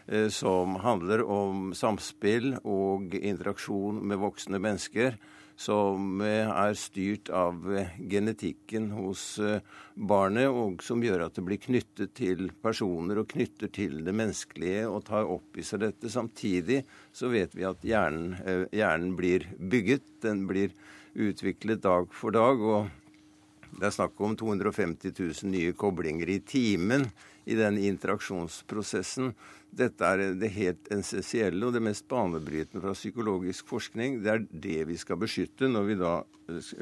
[0.07, 5.19] Eh, som handler om samspill og interaksjon med voksne mennesker.
[5.61, 7.61] Som eh, er styrt av
[8.09, 9.25] genetikken hos
[9.93, 14.87] barnet, og som gjør at det blir knyttet til personer og knytter til det menneskelige
[14.89, 16.09] og tar opp i seg dette.
[16.09, 16.81] Samtidig
[17.13, 18.33] så vet vi at hjernen,
[18.73, 20.09] hjernen blir bygget.
[20.25, 22.61] Den blir bygget utviklet dag for dag.
[22.61, 22.89] og
[23.79, 27.07] det er snakk om 250 000 nye koblinger i timen
[27.51, 29.33] i den interaksjonsprosessen.
[29.71, 34.19] Dette er det helt essensielle og det mest banebrytende fra psykologisk forskning.
[34.25, 36.15] Det er det vi skal beskytte når vi da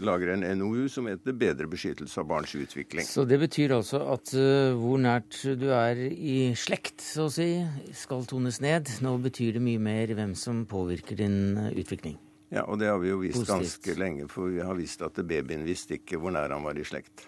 [0.00, 3.04] lager en NOU som heter 'Bedre beskyttelse av barns utvikling'.
[3.04, 7.50] Så det betyr altså at uh, hvor nært du er i slekt, så å si,
[7.92, 8.88] skal tones ned.
[9.04, 12.16] Nå betyr det mye mer hvem som påvirker din uh, utvikling.
[12.48, 13.56] Ja, og det har vi jo visst Positivt.
[13.56, 16.86] ganske lenge, for vi har visst at babyen visste ikke hvor nær han var i
[16.86, 17.26] slekt.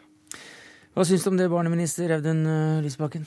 [0.90, 3.22] Hva syns du om det, barneminister Audun eh, Lysbakken?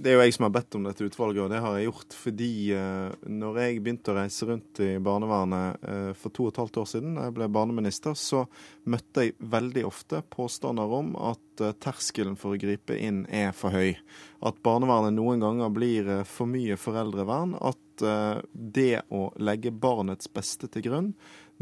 [0.00, 2.14] Det er jo jeg som har bedt om dette utvalget, og det har jeg gjort
[2.16, 6.60] fordi uh, når jeg begynte å reise rundt i barnevernet uh, for to og et
[6.62, 8.46] halvt år siden, da jeg ble barneminister, så
[8.88, 13.98] møtte jeg veldig ofte påstander om at terskelen for å gripe inn er for høy.
[14.40, 17.58] At barnevernet noen ganger blir for mye foreldrevern.
[17.60, 21.10] At det å legge barnets beste til grunn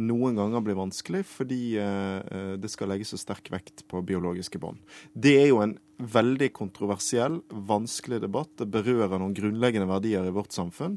[0.00, 4.80] noen ganger blir vanskelig fordi eh, det skal legges så sterk vekt på biologiske bånd.
[5.12, 8.54] Det er jo en veldig kontroversiell, vanskelig debatt.
[8.56, 10.96] Det berører noen grunnleggende verdier i vårt samfunn.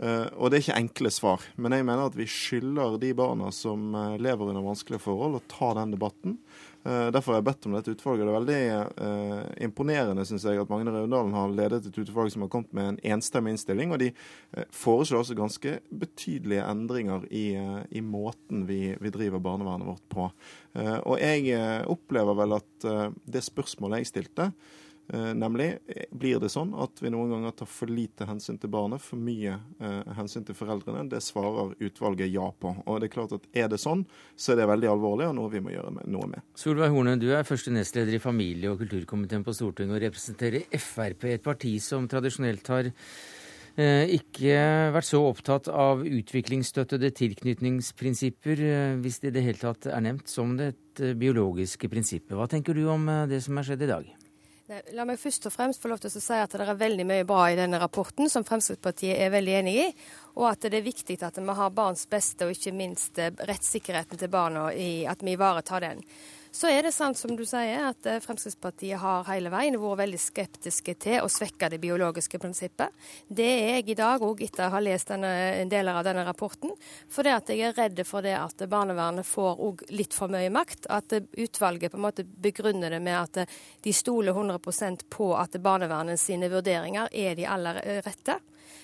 [0.00, 1.44] Eh, og det er ikke enkle svar.
[1.60, 5.48] Men jeg mener at vi skylder de barna som eh, lever under vanskelige forhold, å
[5.50, 6.38] ta den debatten.
[6.82, 8.24] Eh, derfor har jeg bedt om dette utvalget.
[8.24, 8.60] Det er veldig
[9.04, 12.88] eh, imponerende synes jeg, at Magne Raundalen har ledet et utvalg som har kommet med
[12.88, 13.92] en enstemmig innstilling.
[13.92, 17.46] Og de eh, foreslår også ganske betydelige endringer i,
[17.90, 20.28] i måten vi, vi, driver barnevernet vårt på.
[20.80, 21.56] Og jeg
[21.90, 22.84] opplever vel at
[23.26, 24.46] det spørsmålet jeg stilte,
[25.10, 25.72] nemlig
[26.14, 29.56] blir det sånn at vi noen ganger tar for lite hensyn til barnet, for mye
[29.80, 31.08] eh, hensyn til foreldrene.
[31.10, 32.74] Det svarer utvalget ja på.
[32.84, 34.04] Og det er klart at er det sånn,
[34.36, 36.46] så er det veldig alvorlig og noe vi må gjøre noe med.
[36.58, 41.28] Solveig Horne, du er første nestleder i familie- og kulturkomiteen på Stortinget og representerer Frp,
[41.30, 44.56] et parti som tradisjonelt har eh, ikke
[44.94, 50.30] vært så opptatt av utviklingsstøttede tilknytningsprinsipper, eh, hvis det i det hele tatt er nevnt,
[50.30, 50.74] som det
[51.18, 52.36] biologiske prinsippet.
[52.36, 54.16] Hva tenker du om det som er skjedd i dag?
[54.94, 57.24] La meg først og fremst få lov til å si at det er veldig mye
[57.26, 59.86] bra i denne rapporten som Fremskrittspartiet er veldig enig i,
[60.38, 64.20] og at det er viktig at vi har barns beste og ikke minst eh, rettssikkerheten
[64.20, 66.04] til barna, at vi ivaretar den.
[66.50, 70.18] Så er det sant som du sier, at eh, Fremskrittspartiet har hele veien vært veldig
[70.18, 72.90] skeptiske til å svekke det biologiske prinsippet.
[73.28, 75.30] Det er jeg i dag òg, etter å ha lest denne,
[75.70, 76.74] deler av denne rapporten.
[77.06, 80.90] For det at jeg er redd for det at barnevernet får litt for mye makt.
[80.90, 86.18] At utvalget på en måte begrunner det med at de stoler 100% på at barnevernet
[86.18, 88.40] sine vurderinger er de aller rette.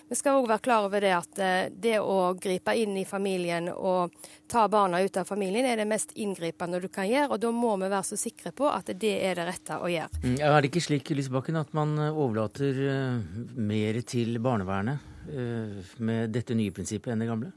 [0.09, 3.69] Vi skal òg være klar over det at eh, det å gripe inn i familien
[3.73, 4.15] og
[4.51, 7.75] ta barna ut av familien er det mest inngripende du kan gjøre, og da må
[7.81, 10.23] vi være så sikre på at det er det rette å gjøre.
[10.23, 16.31] Mm, er det ikke slik Lysbakken, at man eh, overlater eh, mer til barnevernet med
[16.31, 17.49] dette nye prinsippet enn det gamle?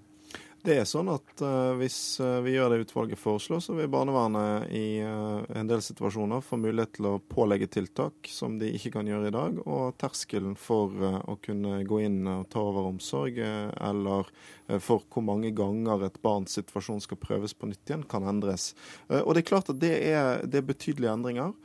[0.60, 4.68] Det er sånn at uh, Hvis uh, vi gjør det utvalget foreslår, så vil barnevernet
[4.76, 9.08] i uh, en del situasjoner få mulighet til å pålegge tiltak som de ikke kan
[9.08, 9.62] gjøre i dag.
[9.64, 14.28] Og terskelen for å kunne gå inn og ta over omsorg, eller
[14.84, 18.74] for hvor mange ganger et barns situasjon skal prøves på nytt igjen, kan endres.
[19.08, 21.56] Og Det er klart at det er, det er betydelige endringer.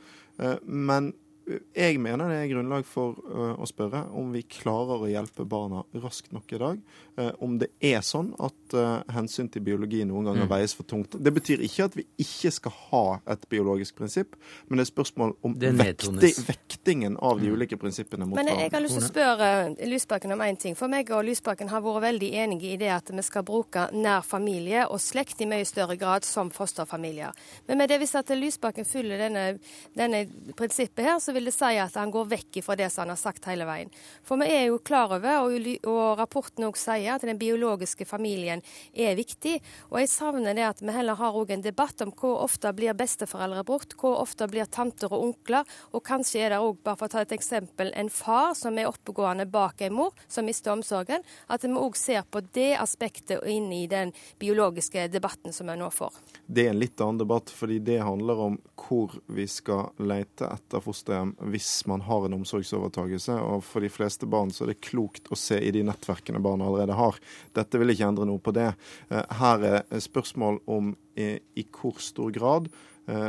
[0.65, 1.11] Men
[1.45, 5.83] jeg mener det er grunnlag for uh, å spørre om vi klarer å hjelpe barna
[6.01, 6.79] raskt nok i dag.
[7.19, 10.51] Uh, om det er sånn at uh, hensyn til biologi noen ganger mm.
[10.51, 11.17] veies for tungt.
[11.21, 13.03] Det betyr ikke at vi ikke skal ha
[13.35, 14.33] et biologisk prinsipp,
[14.65, 17.59] men det er spørsmål om vekti, vektingen av de mm.
[17.59, 18.49] ulike prinsippene mot barna.
[18.49, 19.51] Men jeg har lyst til å spørre
[19.93, 20.77] Lysbakken om én ting.
[20.79, 24.25] For meg og Lysbakken har vært veldig enige i det at vi skal bruke nær
[24.25, 27.37] familie og slekt i mye større grad som fosterfamilier.
[27.69, 29.47] Men med det hvis at Lysbakken følger denne,
[29.93, 30.25] denne
[30.57, 33.19] prinsippet her, så vil det si at han går vekk fra det som han har
[33.19, 33.91] sagt hele veien.
[34.25, 38.63] For vi er jo klar over, og, rapporten òg sier, at den biologiske familien
[38.93, 39.57] er viktig.
[39.91, 43.63] Og jeg savner det at vi heller har en debatt om hvor ofte blir besteforeldre
[43.67, 47.15] bort, hvor ofte blir tanter og onkler, og kanskje er det òg, bare for å
[47.15, 51.25] ta et eksempel, en far som er oppegående bak en mor som mister omsorgen.
[51.51, 55.91] At vi òg ser på det aspektet inn i den biologiske debatten som vi nå
[55.93, 56.13] får.
[56.45, 60.83] Det er en litt annen debatt, fordi det handler om hvor vi skal lete etter
[60.83, 63.37] fosterhjem hvis man har en omsorgsovertagelse.
[63.41, 66.67] Og for de fleste barn så er det klokt å se i de nettverkene barna
[66.69, 67.19] allerede har.
[67.55, 68.71] Dette vil ikke endre noe på det.
[69.09, 71.39] Eh, her er spørsmål om i,
[71.71, 72.69] hvor stor grad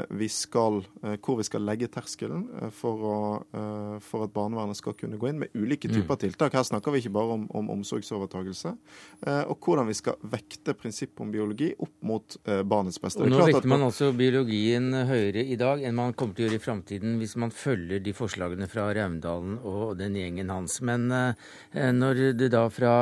[0.09, 3.17] vi skal, eh, hvor vi skal legge terskelen eh, for, å,
[4.05, 6.21] for, at barnevernet skal kunne gå inn med ulike typer mm.
[6.23, 6.57] tiltak.
[6.57, 8.73] Her snakker vi ikke bare om, om omsorgsovertagelse.
[9.51, 12.37] Og hvordan vi skal vekte prinsippet om biologi opp mot
[12.69, 13.25] barnets beste.
[13.25, 16.61] Og nå vekter man altså biologien høyere i dag enn man kommer til å gjøre
[16.61, 20.79] i framtiden hvis man følger de forslagene fra Raundalen og den gjengen hans.
[20.85, 22.97] Men når det da fra,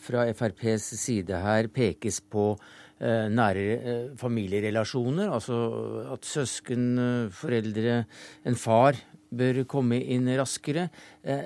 [0.00, 5.30] fra FrPs side her pekes på Eh, nære eh, familierelasjoner.
[5.30, 5.58] Altså
[6.14, 8.02] at søsken, eh, foreldre,
[8.44, 10.88] en far bør komme inn raskere.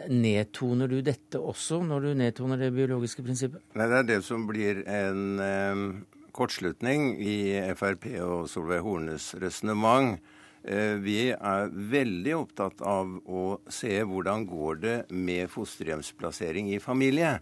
[0.08, 3.60] Nedtoner du dette også, når du nedtoner det biologiske prinsippet?
[3.74, 10.20] Nei, Det er det som blir en eh, kortslutning i Frp og Solveig Hornes resonnement.
[10.62, 17.40] Eh, vi er veldig opptatt av å se hvordan går det med fosterhjemsplassering i familie.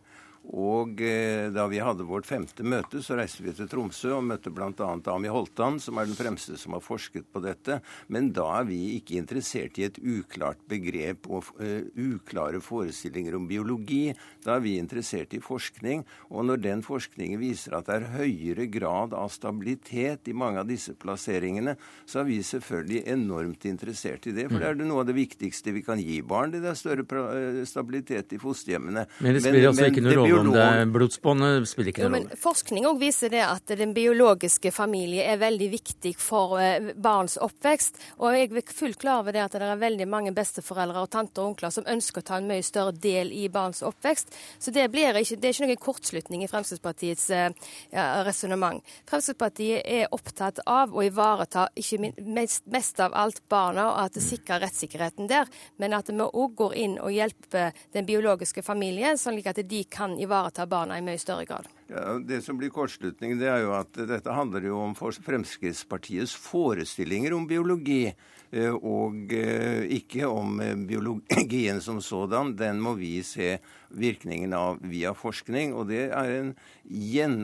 [0.51, 4.51] Og eh, da vi hadde vårt femte møte, så reiste vi til Tromsø og møtte
[4.51, 4.89] bl.a.
[5.13, 7.79] Ami Holtan, som er den fremste som har forsket på dette.
[8.11, 13.47] Men da er vi ikke interessert i et uklart begrep og uh, uklare forestillinger om
[13.51, 14.11] biologi.
[14.43, 16.03] Da er vi interessert i forskning.
[16.35, 20.71] Og når den forskningen viser at det er høyere grad av stabilitet i mange av
[20.71, 21.77] disse plasseringene,
[22.11, 24.49] så er vi selvfølgelig enormt interessert i det.
[24.51, 26.57] For det er det noe av det viktigste vi kan gi barn.
[26.57, 29.07] Det er større eh, stabilitet i fosterhjemmene.
[29.23, 32.39] Men det spiller altså ikke noe rolle om det blodsbåndet spiller ikke noen rolle.
[32.41, 38.01] Forskning også viser det at den biologiske familie er veldig viktig for eh, barns oppvekst.
[38.21, 41.45] Og jeg er fullt klar over det at det er veldig mange besteforeldre og tanter
[41.45, 44.35] og onkler som ønsker å ta en mye større del i barns oppvekst.
[44.59, 47.51] Så det, ikke, det er ikke noen kortslutning i Fremskrittspartiets eh,
[47.95, 48.85] ja, resonnement.
[49.11, 54.25] Fremskrittspartiet er opptatt av å ivareta ikke mest, mest av alt barna, og at det
[54.25, 59.49] sikrer rettssikkerheten der, men at vi òg går inn og hjelper den biologiske familien, slik
[59.51, 61.69] at de kan ivareta barna i mye større grad.
[61.91, 67.35] Ja, det som blir kortslutning, det er jo at dette handler jo om Fremskrittspartiets forestillinger
[67.35, 68.13] om biologi.
[68.51, 72.57] Eh, og eh, ikke om eh, biologien som sådan.
[72.59, 73.59] Den må vi se
[73.95, 75.75] virkningen av via forskning.
[75.75, 76.55] Og det en,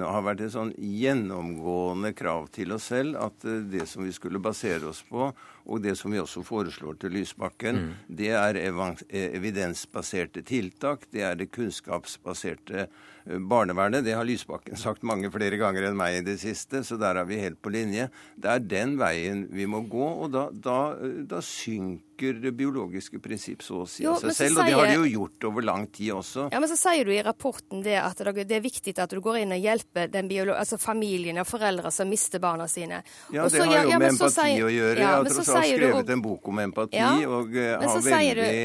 [0.02, 4.90] har vært et sånn gjennomgående krav til oss selv at det som vi skulle basere
[4.90, 5.30] oss på,
[5.66, 7.92] og det som vi også foreslår til Lysbakken, mm.
[8.18, 11.06] det er evidensbaserte tiltak.
[11.10, 12.86] Det er det kunnskapsbaserte
[13.26, 14.04] barnevernet.
[14.06, 17.28] Det har Lysbakken sagt mange flere ganger enn meg i det siste, så der er
[17.28, 18.08] vi helt på linje.
[18.36, 20.80] Det er den veien vi må gå, og da, da,
[21.28, 24.86] da synker bruker det biologiske prinsipp så å si av seg selv, og det har
[24.86, 26.48] de jo gjort over lang tid også.
[26.52, 29.42] Ja, Men så sier du i rapporten det at det er viktig at du går
[29.42, 33.02] inn og hjelper den altså familien og foreldre som mister barna sine.
[33.32, 35.00] Ja, det har jo ja, med empati sier, å gjøre.
[35.00, 38.64] Ja, jeg har tross alt skrevet en bok om empati, ja, og uh, har veldig,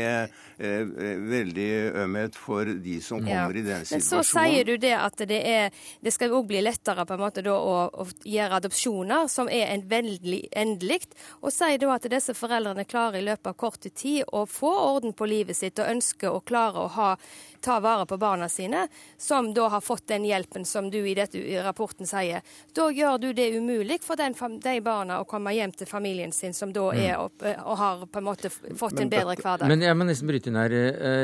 [0.62, 1.70] uh, veldig
[2.06, 3.98] ømhet for de som kommer i den situasjonen.
[3.98, 7.24] Men så sier du det at det, er, det skal òg bli lettere på en
[7.24, 11.02] måte da å, å gjøre adopsjoner som er en veldig endelig,
[11.42, 14.70] og sier da at disse foreldrene klarer i løpet løpet av kort tid å få
[14.70, 17.18] orden på livet sitt og ønsker å klare å ha,
[17.62, 18.88] ta vare på barna sine,
[19.18, 22.42] som da har fått den hjelpen som du i dette i rapporten sier,
[22.74, 26.54] da gjør du det umulig for den, de barna å komme hjem til familien sin,
[26.54, 27.26] som da er Mm.
[27.26, 29.68] opp, og har på en måte fått en bedre hverdag.
[29.68, 30.72] Men jeg må nesten bryte inn her,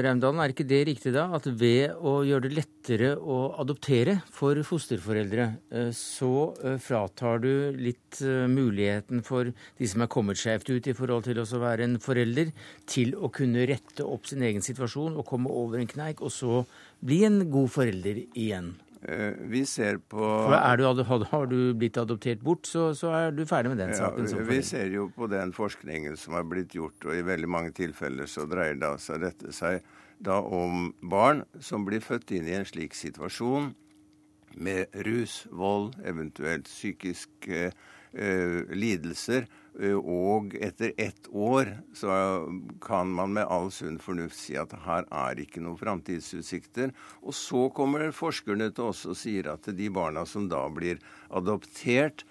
[0.03, 0.41] Raumdalen.
[0.41, 1.29] Er ikke det riktig da?
[1.33, 7.71] At ved å gjøre det lettere å adoptere for fosterforeldre, eh, så eh, fratar du
[7.77, 11.87] litt eh, muligheten for de som er kommet skjevt ut i forhold til å være
[11.87, 12.51] en forelder,
[12.89, 16.63] til å kunne rette opp sin egen situasjon og komme over en kneik, og så
[17.05, 18.73] bli en god forelder igjen?
[19.03, 23.31] Eh, Vi ser på For er du, har du blitt adoptert bort, så, så er
[23.35, 24.27] du ferdig med den saken.
[24.27, 24.67] som vi forelder.
[24.71, 28.47] ser jo på den forskningen som har blitt gjort, og i veldig mange tilfeller så
[28.49, 29.81] dreier det seg dette seg
[30.17, 33.75] da om barn som blir født inn i en slik situasjon
[34.57, 39.45] med rus, vold, eventuelt psykiske eh, lidelser.
[39.77, 42.09] Og etter ett år så
[42.81, 46.95] kan man med all sunn fornuft si at her er ikke noen framtidsutsikter.
[47.21, 52.25] Og så kommer forskerne til oss og sier at de barna som da blir adoptert,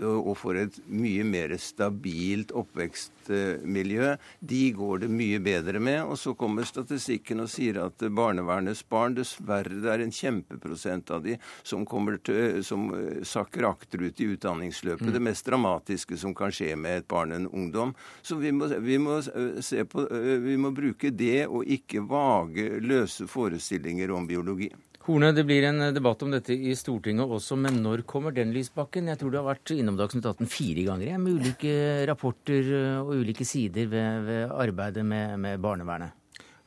[0.00, 6.02] og får et mye mer stabilt oppvekstmiljø, de går det mye bedre med.
[6.04, 11.24] Og så kommer statistikken og sier at barnevernets barn, dessverre det er en kjempeprosent av
[11.26, 15.06] de som, kommer til, som eh, sakker akterut i utdanningsløpet.
[15.08, 15.14] Mm.
[15.16, 17.94] Det mest dramatiske som kan skje med et barn en ungdom.
[18.22, 20.06] Så vi må, vi må, se på,
[20.44, 24.70] vi må bruke det og ikke vage, løse forestillinger om biologi.
[25.10, 29.08] Horne, det blir en debatt om dette i Stortinget også, men når kommer den, Lysbakken?
[29.10, 31.72] Jeg tror du har vært innom Dagsnytt 18 fire ganger jeg, med ulike
[32.06, 32.68] rapporter
[33.00, 36.14] og ulike sider ved, ved arbeidet med, med barnevernet.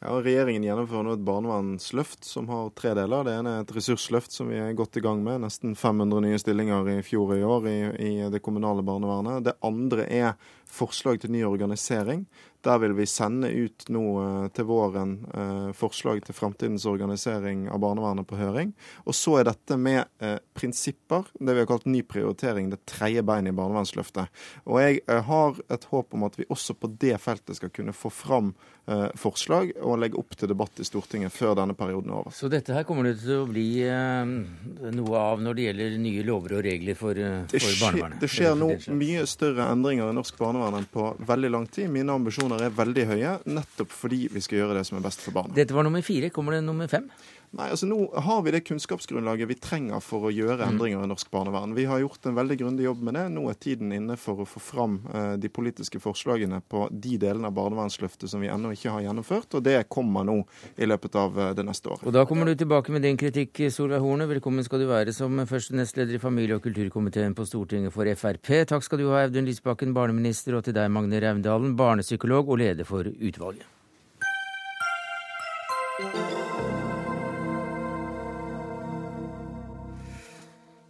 [0.04, 3.24] Ja, Regjeringen gjennomfører nå et barnevernsløft som har tre deler.
[3.24, 5.46] Det ene er et ressursløft som vi er godt i gang med.
[5.46, 9.46] Nesten 500 nye stillinger i fjor og i år i, i det kommunale barnevernet.
[9.48, 10.34] Det andre er
[10.68, 12.26] forslag til ny organisering.
[12.64, 17.82] Der vil vi sende ut nå eh, til våren eh, forslag til framtidens organisering av
[17.84, 18.72] barnevernet på høring.
[19.04, 23.24] Og så er dette med eh, prinsipper, det vi har kalt ny prioritering, det tredje
[23.28, 24.32] beinet i barnevernsløftet.
[24.64, 28.14] Og jeg har et håp om at vi også på det feltet skal kunne få
[28.14, 28.56] fram
[29.16, 32.34] forslag og legge opp til debatt i Stortinget før denne perioden er over.
[32.36, 36.58] Så dette her kommer det til å bli noe av når det gjelder nye lover
[36.58, 37.16] og regler for,
[37.48, 38.20] for barnevernet?
[38.20, 38.68] det skjer nå
[39.00, 41.88] mye større endringer i norsk barnevern enn på veldig lang tid.
[41.96, 45.36] Mine ambisjoner er veldig høye, nettopp fordi vi skal gjøre det som er best for
[45.36, 45.56] barna.
[45.58, 46.30] Dette var nummer fire.
[46.34, 47.10] Kommer det nummer fem?
[47.54, 50.72] Nei, altså Nå har vi det kunnskapsgrunnlaget vi trenger for å gjøre Mm.
[50.74, 51.76] endringer i norsk barnevern.
[51.78, 53.30] Vi har gjort en veldig grundig jobb med det.
[53.30, 57.46] Nå er tiden inne for å få fram eh, de politiske forslagene på de delene
[57.46, 60.40] av barnevernsløftet som vi ennå ikke har gjennomført, og det kommer nå
[60.82, 62.08] i løpet av eh, det neste året.
[62.10, 64.26] Og da kommer du tilbake med din kritikk, Solveig Horne.
[64.26, 68.66] Velkommen skal du være som første nestleder i familie- og kulturkomiteen på Stortinget for Frp.
[68.66, 72.84] Takk skal du ha, Audun Lysbakken, barneminister, og til deg, Magne Raundalen, barnepsykolog og leder
[72.84, 73.70] for utvalget.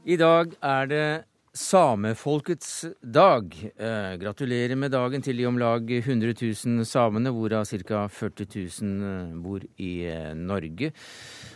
[0.03, 1.05] I dag er det
[1.55, 3.53] samefolkets dag.
[3.55, 8.01] Eh, gratulerer med dagen til de om lag 100 000 samene, hvorav ca.
[8.11, 8.47] 40
[8.81, 10.89] 000 bor i eh, Norge.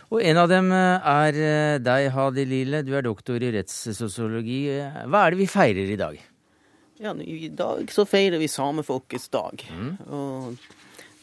[0.08, 2.80] Og en av dem eh, er eh, deg, Hadi Lille.
[2.86, 4.62] Du er doktor i rettssosiologi.
[5.10, 6.16] Hva er det vi feirer i dag?
[7.04, 9.66] Ja, I dag så feirer vi samefolkets dag.
[10.08, 10.56] Og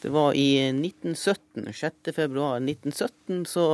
[0.04, 2.14] det var i 1917, 6.
[2.14, 3.66] februar 1917, så,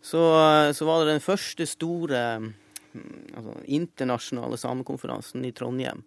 [0.00, 0.24] så,
[0.72, 2.52] så var det den første store mm,
[2.94, 6.02] altså, internasjonale samekonferansen i Trondheim.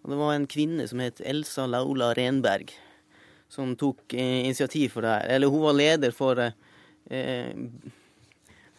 [0.00, 2.72] Og det var en kvinne som het Elsa Laula Renberg,
[3.50, 5.32] som tok eh, initiativ for det her.
[5.36, 6.54] Eller hun var leder for eh,
[7.10, 7.52] eh,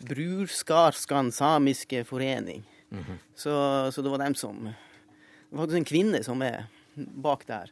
[0.01, 2.63] Brurskarskan samiske forening.
[3.35, 3.53] Så,
[3.93, 7.69] så det var dem som Det var faktisk en kvinne som er bak det her.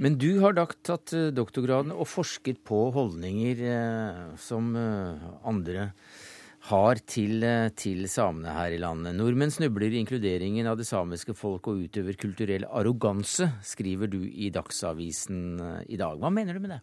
[0.00, 5.90] Men du har da tatt eh, doktorgraden og forsket på holdninger eh, som eh, andre
[6.68, 9.16] har til, eh, til samene her i landet.
[9.18, 14.50] Nordmenn snubler i inkluderingen av det samiske folk og utøver kulturell arroganse, skriver du i
[14.54, 16.20] Dagsavisen eh, i dag.
[16.22, 16.80] Hva mener du med det?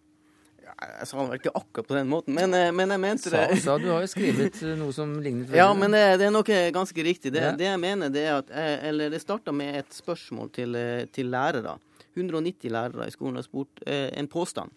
[0.69, 3.45] Jeg sa det vel ikke akkurat på den måten, men, eh, men jeg mente Sa,
[3.47, 3.61] det.
[3.63, 7.03] sa du har jo skrevet noe som lignet Ja, men det, det er nok ganske
[7.07, 7.31] riktig.
[7.33, 7.55] Det, Ja.
[7.55, 10.75] det jeg mener, det er at jeg, Eller det starta med et spørsmål til,
[11.15, 11.77] til lærere.
[12.19, 14.71] 190 lærere i skolen har spurt en påstand.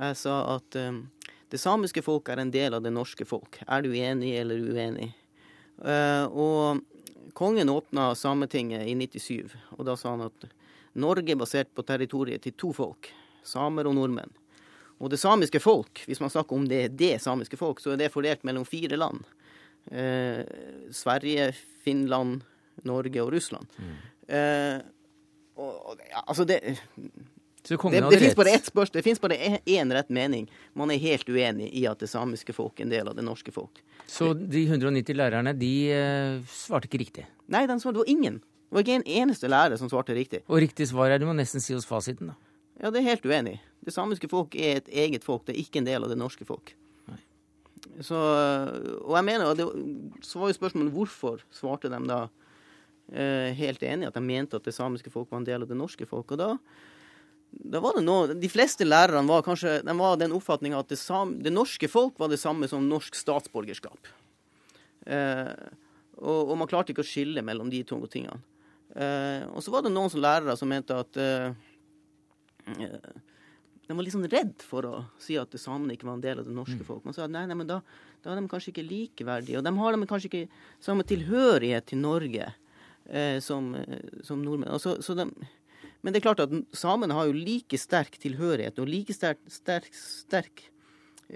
[0.00, 0.76] Jeg sa at
[1.50, 3.58] det samiske folk er en del av det norske folk.
[3.66, 5.10] Er du enig eller uenig?
[5.82, 6.82] Eh, og
[7.34, 10.46] kongen åpna Sametinget i 97, og da sa han at
[11.00, 13.10] Norge er basert på territoriet til to folk,
[13.46, 14.32] samer og nordmenn.
[15.00, 18.12] Og det samiske folk, hvis man snakker om det, det samiske folk, så er det
[18.12, 19.22] fordelt mellom fire land.
[19.90, 20.42] Eh,
[20.92, 21.52] Sverige,
[21.84, 22.42] Finland,
[22.84, 23.70] Norge og Russland.
[24.28, 24.82] Eh,
[25.56, 26.60] og, og, ja, altså det
[27.68, 27.76] det,
[28.10, 29.36] det finnes bare ett spørsmål, det finnes bare
[29.68, 30.46] én rett mening.
[30.72, 33.52] Man er helt uenig i at det samiske folk er en del av det norske
[33.52, 33.82] folk.
[34.08, 37.26] Så de 190 lærerne, de uh, svarte ikke riktig?
[37.52, 38.40] Nei, de svarte, det var ingen.
[38.40, 40.40] Det var ikke en eneste lærer som svarte riktig.
[40.48, 42.38] Og riktig svar er, du må nesten si oss fasiten, da.
[42.80, 43.58] Ja, det er helt uenig.
[43.84, 46.46] Det samiske folk er et eget folk, det er ikke en del av det norske
[46.48, 46.72] folk.
[47.10, 47.20] Nei.
[48.06, 49.66] Så, og jeg mener, det,
[50.24, 52.22] så var jo spørsmålet hvorfor svarte de da
[53.12, 55.76] eh, helt enig at de mente at det samiske folk var en del av det
[55.76, 56.32] norske folk.
[56.32, 56.54] Og da
[57.50, 60.98] da var det noe, De fleste lærerne var kanskje de var den oppfatninga at det,
[61.00, 64.10] sam, det, norske folk var det samme som norsk statsborgerskap.
[65.06, 65.50] Eh,
[66.20, 68.38] og, og, man klarte ikke å skille mellom de to tingene.
[68.94, 71.50] Eh, og så var det noen som lærere som mente at eh,
[72.76, 73.18] eh
[73.90, 76.46] De var litt sånn redd for å si at samene ikke var en del av
[76.46, 76.86] det norske mm.
[76.86, 77.02] folk.
[77.02, 77.80] Man sa at nei, nei, men da,
[78.22, 79.58] da, er de kanskje ikke likeverdige.
[79.58, 82.52] Og de har de kanskje ikke samme tilhørighet til Norge
[83.10, 84.70] eh, som, eh, som nordmenn.
[84.76, 85.26] Og så, så de,
[86.00, 89.88] men det er klart at samene har jo like sterk tilhørighet og like sterk, sterk,
[89.94, 90.64] sterk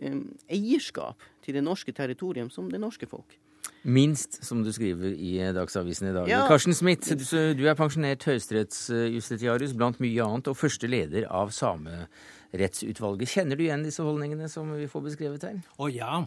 [0.01, 3.37] um, eierskap til det norske territorium som det norske folk.
[3.85, 6.29] Minst, som du skriver i Dagsavisen i dag.
[6.29, 6.45] Ja.
[6.49, 13.29] Karsten Smith, du er pensjonert høyesterettsjustitiarius blant mye annet, og første leder av Samerettsutvalget.
[13.29, 15.61] Kjenner du igjen disse holdningene som vi får beskrevet her?
[15.77, 16.23] Å ja.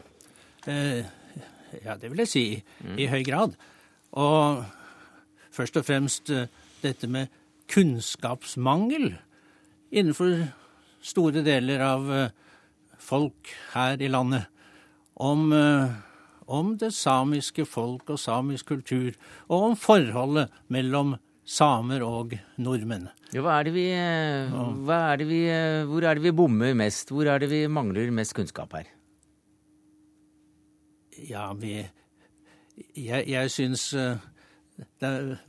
[0.70, 1.02] Eh,
[1.82, 2.46] ja, det vil jeg si.
[2.86, 2.96] Mm.
[3.02, 3.58] I høy grad.
[4.22, 4.62] Og
[5.58, 6.46] først og fremst eh,
[6.84, 7.34] dette med
[7.72, 9.14] kunnskapsmangel
[9.92, 10.48] innenfor
[11.04, 12.36] store deler av eh,
[13.00, 14.48] folk her i landet
[15.14, 15.96] om, eh,
[16.48, 19.16] om det samiske folk og samisk kultur,
[19.48, 21.16] og om forholdet mellom
[21.48, 23.08] samer og nordmenn.
[23.34, 24.58] Ja, hva er det vi, eh,
[24.88, 25.42] hva er det vi,
[25.90, 27.12] hvor er det vi bommer mest?
[27.12, 28.94] Hvor er det vi mangler mest kunnskap her?
[31.28, 31.88] Ja, vi
[32.94, 35.40] Jeg, jeg syns det er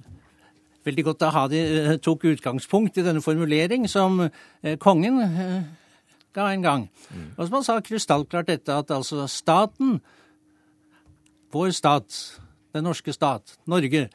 [0.88, 5.62] veldig godt da Hadi eh, tok utgangspunkt i denne formulering som eh, kongen eh,
[6.36, 6.88] ga en gang.
[7.10, 7.30] Mm.
[7.36, 9.98] Og som han sa krystallklart dette at altså staten,
[11.52, 12.18] vår stat,
[12.76, 14.08] den norske stat, Norge,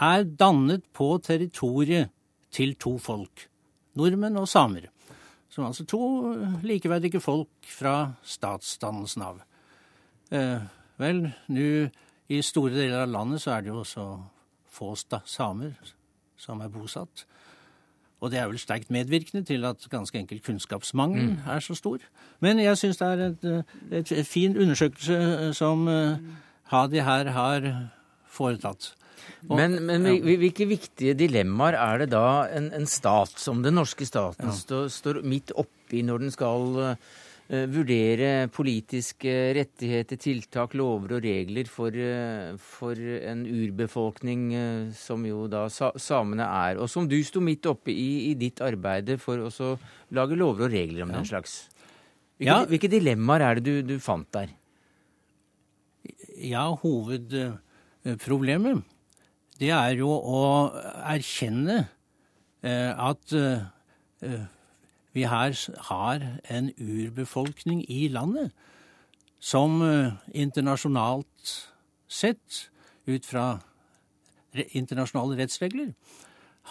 [0.00, 2.10] er dannet på territoriet
[2.54, 3.48] til to folk.
[3.98, 4.88] Nordmenn og samer.
[5.50, 6.00] Som altså to
[6.62, 9.40] likeverdige folk fra statsdannelsen av.
[10.30, 10.62] Eh,
[11.02, 11.70] vel, nå
[12.30, 14.04] i store deler av landet så er det jo så
[14.70, 14.94] få
[15.26, 15.74] samer
[16.40, 17.24] som er bosatt.
[18.20, 21.50] Og det er vel sterkt medvirkende til at ganske enkelt kunnskapsmangelen mm.
[21.54, 22.02] er så stor.
[22.44, 23.46] Men jeg syns det er et,
[24.02, 26.18] et, et fin undersøkelse eh, som uh,
[26.72, 27.70] Hadi her har
[28.28, 28.92] foretatt.
[29.48, 34.04] Og, men, men hvilke viktige dilemmaer er det da en, en stat som den norske
[34.08, 34.56] staten ja.
[34.56, 36.96] står, står midt oppi når den skal Eh,
[37.50, 45.48] vurdere politiske rettigheter, tiltak, lover og regler for, eh, for en urbefolkning eh, som jo
[45.50, 49.50] da samene er, og som du sto midt oppe i i ditt arbeid for å
[50.14, 51.16] lage lover og regler om ja.
[51.18, 51.66] den slags.
[52.38, 52.62] Hvilke, ja.
[52.70, 54.48] hvilke, dilemmaer er det du, du fant der?
[56.38, 58.84] Ja, hovedproblemet
[59.60, 60.72] det er jo å
[61.04, 61.84] erkjenne
[62.64, 63.32] at
[65.12, 65.54] vi her
[65.90, 68.52] har en urbefolkning i landet
[69.40, 71.54] som eh, internasjonalt
[72.10, 72.70] sett,
[73.08, 73.60] ut fra
[74.76, 75.94] internasjonale rettsregler,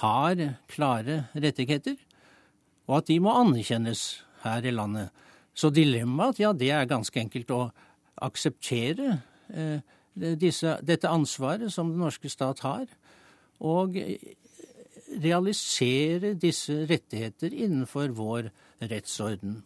[0.04, 1.98] har klare rettigheter,
[2.88, 5.10] og at de må anerkjennes her i landet.
[5.54, 7.64] Så dilemmaet, ja, det er ganske enkelt å
[8.24, 9.18] akseptere
[9.50, 9.82] eh,
[10.14, 12.86] disse, dette ansvaret som den norske stat har,
[13.60, 13.98] og
[15.20, 18.50] realisere disse rettigheter innenfor vår
[18.82, 19.60] rettsorden.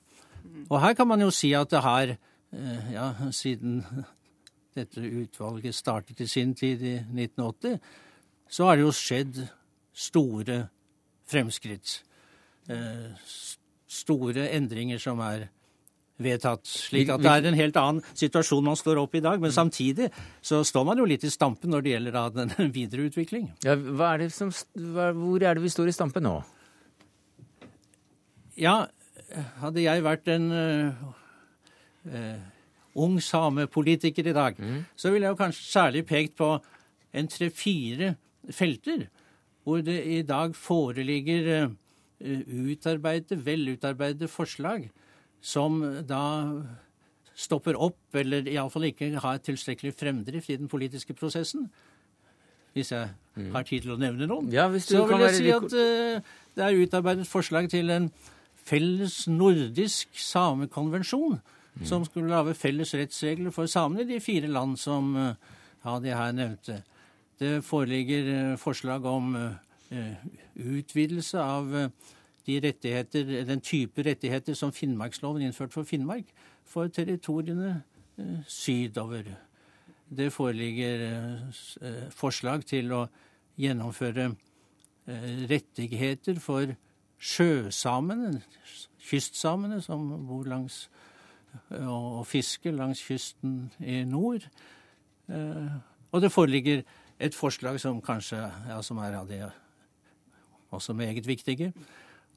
[0.69, 2.15] Og her kan man jo si at det har,
[2.51, 3.83] eh, ja, siden
[4.75, 7.79] dette utvalget startet i sin tid i 1980,
[8.49, 9.47] så har det jo skjedd
[9.93, 10.67] store
[11.29, 12.03] fremskritt.
[12.69, 13.11] Eh,
[13.87, 15.47] store endringer som er
[16.23, 16.65] vedtatt.
[16.67, 19.41] Slik at det er en helt annen situasjon man står opp i i dag.
[19.43, 20.09] Men samtidig
[20.41, 23.51] så står man jo litt i stampen når det gjelder den videre utvikling.
[23.65, 26.37] Ja, er som, hvor er det vi står i stampen nå?
[28.59, 28.83] Ja,
[29.61, 31.05] hadde jeg vært en uh,
[32.11, 32.41] uh,
[33.01, 34.83] ung samepolitiker i dag, mm.
[34.95, 36.51] så ville jeg jo kanskje særlig pekt på
[37.13, 38.13] en tre-fire
[38.53, 39.07] felter
[39.63, 41.71] hvor det i dag foreligger uh,
[42.69, 44.89] utarbeidede, velutarbeidede forslag
[45.43, 46.23] som da
[47.35, 51.67] stopper opp, eller iallfall ikke har tilstrekkelig fremdrift i den politiske prosessen.
[52.73, 53.49] Hvis jeg mm.
[53.53, 54.47] har tid til å nevne noen.
[54.53, 58.07] Ja, så vil jeg si at uh, det er utarbeidet forslag til en
[58.63, 61.83] felles nordisk samekonvensjon, mm.
[61.89, 66.31] som skulle lage felles rettsregler for samene i de fire land som uh, Hadi her
[66.31, 66.79] nevnte.
[67.41, 69.35] Det foreligger uh, forslag om
[69.93, 71.67] utvidelse av
[72.47, 76.25] de rettigheter, den type rettigheter som Finnmarksloven innførte for Finnmark,
[76.65, 77.83] for territoriene
[78.17, 79.23] eh, sydover.
[80.09, 83.05] Det foreligger eh, forslag til å
[83.59, 86.75] gjennomføre eh, rettigheter for
[87.23, 88.41] sjøsamene,
[89.03, 90.87] kystsamene som bor langs
[91.69, 94.41] og fisker langs kysten i nord.
[95.29, 96.81] Og det foreligger
[97.21, 99.43] et forslag som kanskje ja, som er av det
[100.73, 101.69] også meget viktige,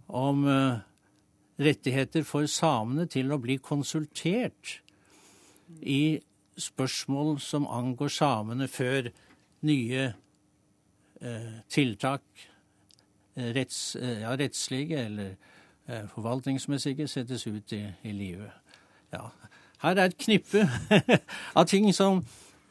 [0.09, 0.79] om uh,
[1.59, 4.81] rettigheter for samene til å bli konsultert
[5.83, 6.19] i
[6.57, 9.11] spørsmål som angår samene før
[9.67, 10.05] nye
[11.23, 12.25] uh, tiltak,
[13.37, 15.37] uh, retts, ja, rettslige eller
[15.87, 18.51] forvaltningsmessige, settes ut i, i livet.
[19.15, 19.29] Ja.
[19.85, 20.65] Her er et knippe
[21.59, 22.25] av ting som,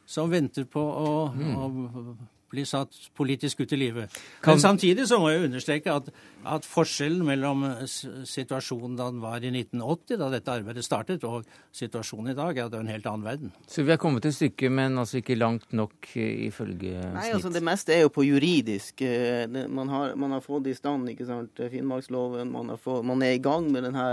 [0.04, 1.54] som venter på å, mm.
[1.56, 2.16] å
[2.50, 4.18] blir satt politisk ut i livet.
[4.46, 6.10] Men samtidig så må jeg understreke at,
[6.46, 12.32] at, forskjellen mellom situasjonen da den var i 1980, da dette arbeidet startet, og situasjonen
[12.32, 13.54] i dag, er at det er en helt annen verden.
[13.70, 17.16] Så vi har kommet til stykket, men altså ikke langt nok eh, ifølge snitt?
[17.18, 19.02] Nei, altså Det meste er jo på juridisk.
[19.02, 23.36] Eh, man har, man har fått i stand ikke sant, Finnmarksloven, man, fått, man er
[23.36, 24.06] i gang med denne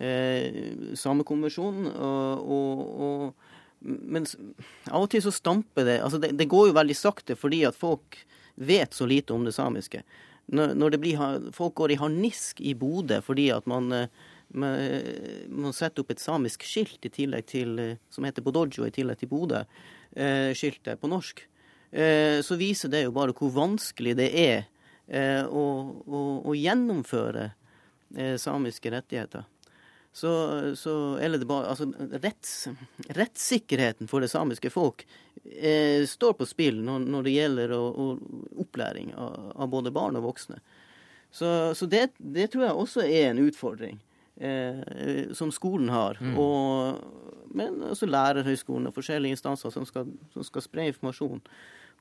[0.00, 1.92] eh, samekonvensjonen.
[1.92, 3.47] og, og, og
[3.80, 4.26] men
[4.90, 7.78] av og til så stamper det altså det, det, går jo veldig sakte fordi at
[7.78, 8.18] folk
[8.58, 10.02] vet så lite om det samiske.
[10.50, 11.20] Når, når det blir,
[11.54, 14.08] folk går i harnisk i Bodø fordi at man, eh,
[14.48, 14.88] man,
[15.52, 19.20] man, setter opp et samisk skilt i tillegg til, eh, som heter Bodojo i tillegg
[19.20, 21.44] til Bodø-skiltet eh, på norsk,
[21.92, 24.66] eh, så viser det jo bare hvor vanskelig det er
[25.06, 25.66] eh, å,
[26.02, 27.50] å, å, gjennomføre
[28.16, 29.46] eh, samiske rettigheter
[30.18, 32.66] så, så eller det bare, altså, retts,
[33.08, 35.04] rettssikkerheten for det samiske folk
[35.44, 38.06] eh, står på spill når, når det gjelder å, å,
[38.64, 40.58] opplæring av, av, både barn og voksne.
[41.30, 41.46] Så,
[41.78, 44.00] så det, det, tror jeg også er en utfordring
[44.42, 46.18] eh, som skolen har.
[46.18, 46.34] Mm.
[46.42, 51.44] Og, men også lærerhøyskolen og forskjellige instanser som skal, som skal spre informasjon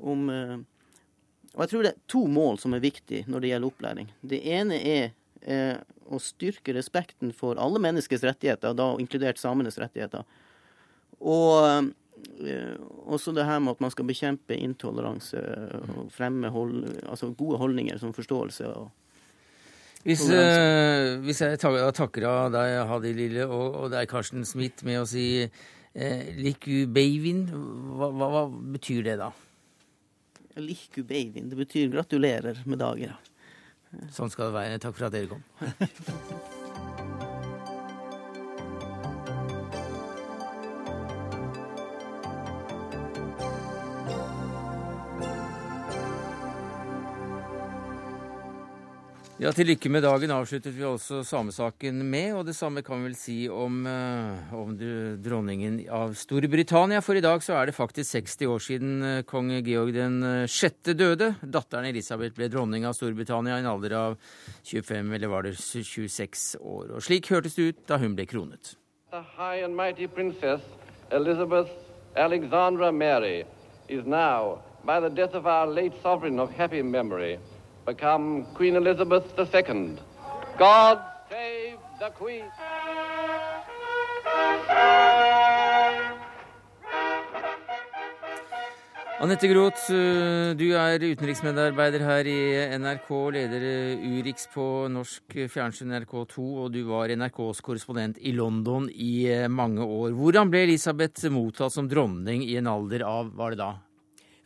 [0.01, 0.57] om eh,
[1.53, 4.11] Og jeg tror det er to mål som er viktige når det gjelder opplæring.
[4.25, 5.77] Det ene er eh,
[6.07, 10.23] å styrke respekten for alle menneskers rettigheter, da inkludert samenes rettigheter.
[11.19, 11.91] Og
[12.45, 15.41] eh, også det her med at man skal bekjempe intoleranse
[15.97, 18.71] og fremme hold, altså gode holdninger som forståelse.
[18.71, 18.89] og
[20.07, 25.01] hvis, uh, hvis, jeg takker av deg, Hadi Lille, og, og deg, Karsten Smith, med
[25.01, 28.43] å si eh, Liku beivin, hva, hva, hva,
[28.77, 29.33] betyr det da?
[30.63, 33.17] Liku beivin, det betyr gratulerer med dagen.
[34.13, 34.81] Sånn skal det være.
[34.83, 35.43] Takk for at dere kom.
[49.37, 53.05] Ja, Til lykke med dagen avsluttet vi også samesaken med, og det samme kan vi
[53.11, 54.71] vel si om, uh, om
[55.21, 57.03] dronningen av Storbritannia.
[57.05, 60.47] For i dag så er det faktisk 60 år siden uh, kong Georg den uh,
[60.49, 61.35] sjette døde.
[61.45, 64.15] Datteren Elisabeth ble dronning av Storbritannia i en alder av
[64.65, 66.95] 25, eller var det 26 år.
[66.97, 68.73] Og slik hørtes det ut da hun ble kronet.
[69.13, 70.65] The high and mighty princess
[71.11, 71.69] Elizabeth
[72.15, 73.45] Alexandra Mary
[73.87, 77.37] is now, by the death of our late sovereign of happy memory,
[77.87, 79.97] become Queen Elizabeth II.
[80.59, 82.43] God save the Queen!
[89.19, 89.87] Anette Groth,
[90.59, 92.41] du er utenriksmedarbeider her i
[92.77, 98.85] NRK, leder eh, Urix på norsk fjernsyn NRK2, og du var NRKs korrespondent i London
[98.93, 100.13] i eh, mange år.
[100.13, 103.71] Hvordan ble Elisabeth mottatt som dronning i en alder av, var det da,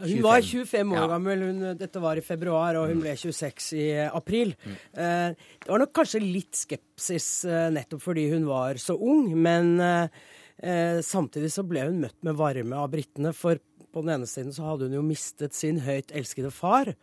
[0.01, 1.07] hun var 25 år ja.
[1.13, 4.53] gammel, hun, dette var i februar, og hun ble 26 i april.
[4.65, 4.75] Mm.
[5.05, 9.73] Eh, det var nok kanskje litt skepsis eh, nettopp fordi hun var så ung, men
[9.79, 10.21] eh,
[10.61, 13.33] eh samtidig så ble hun møtt med varme av britene.
[13.33, 16.93] For på den ene siden så hadde hun jo mistet sin høyt elskede far.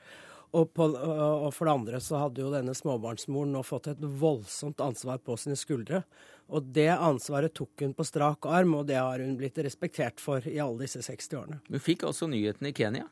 [0.56, 4.80] Og, på, og, for det andre så hadde jo denne småbarnsmoren nå fått et voldsomt
[4.80, 6.00] ansvar på sine skuldre.
[6.48, 10.44] Og det ansvaret tok hun på strak arm, og det har hun blitt respektert for
[10.48, 11.60] i alle disse 60 årene.
[11.68, 13.04] Hun fikk altså nyheten i Kenya?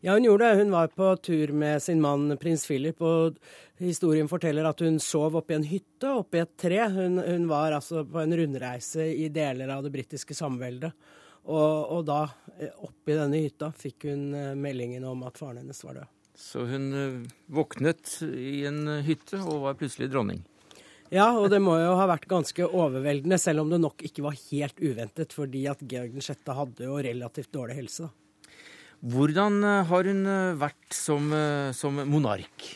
[0.00, 0.62] Ja, hun gjorde det.
[0.62, 3.36] Hun var på tur med sin mann prins Philip, og
[3.76, 6.78] historien forteller at hun sov oppi en hytte, oppi et tre.
[6.88, 10.94] Hun, hun var altså på en rundreise i deler av det britiske samveldet.
[11.50, 12.22] Og, og da,
[12.56, 16.16] eh, oppi denne hytta, fikk hun eh, meldingen om at faren hennes var død.
[16.40, 17.20] Så hun eh,
[17.52, 20.40] våknet i en hytte og var plutselig dronning?
[21.10, 24.36] Ja, og det må jo ha vært ganske overveldende, selv om det nok ikke var
[24.38, 26.52] helt uventet, fordi at Georg 6.
[26.54, 28.06] hadde jo relativt dårlig helse.
[28.06, 28.14] Da.
[29.10, 31.32] Hvordan eh, har hun eh, vært som,
[31.74, 32.68] som monark?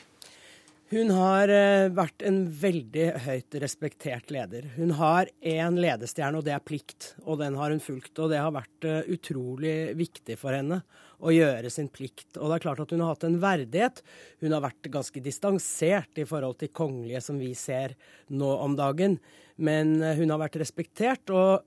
[0.94, 4.68] Hun har eh, vært en veldig høyt respektert leder.
[4.76, 7.14] Hun har én ledestjerne, og det er plikt.
[7.24, 8.12] Og den har hun fulgt.
[8.20, 10.82] Og det har vært eh, utrolig viktig for henne
[11.24, 12.36] å gjøre sin plikt.
[12.36, 14.02] Og det er klart at hun har hatt en verdighet.
[14.44, 17.96] Hun har vært ganske distansert i forhold til kongelige som vi ser
[18.28, 19.18] nå om dagen.
[19.56, 21.32] Men eh, hun har vært respektert.
[21.32, 21.64] og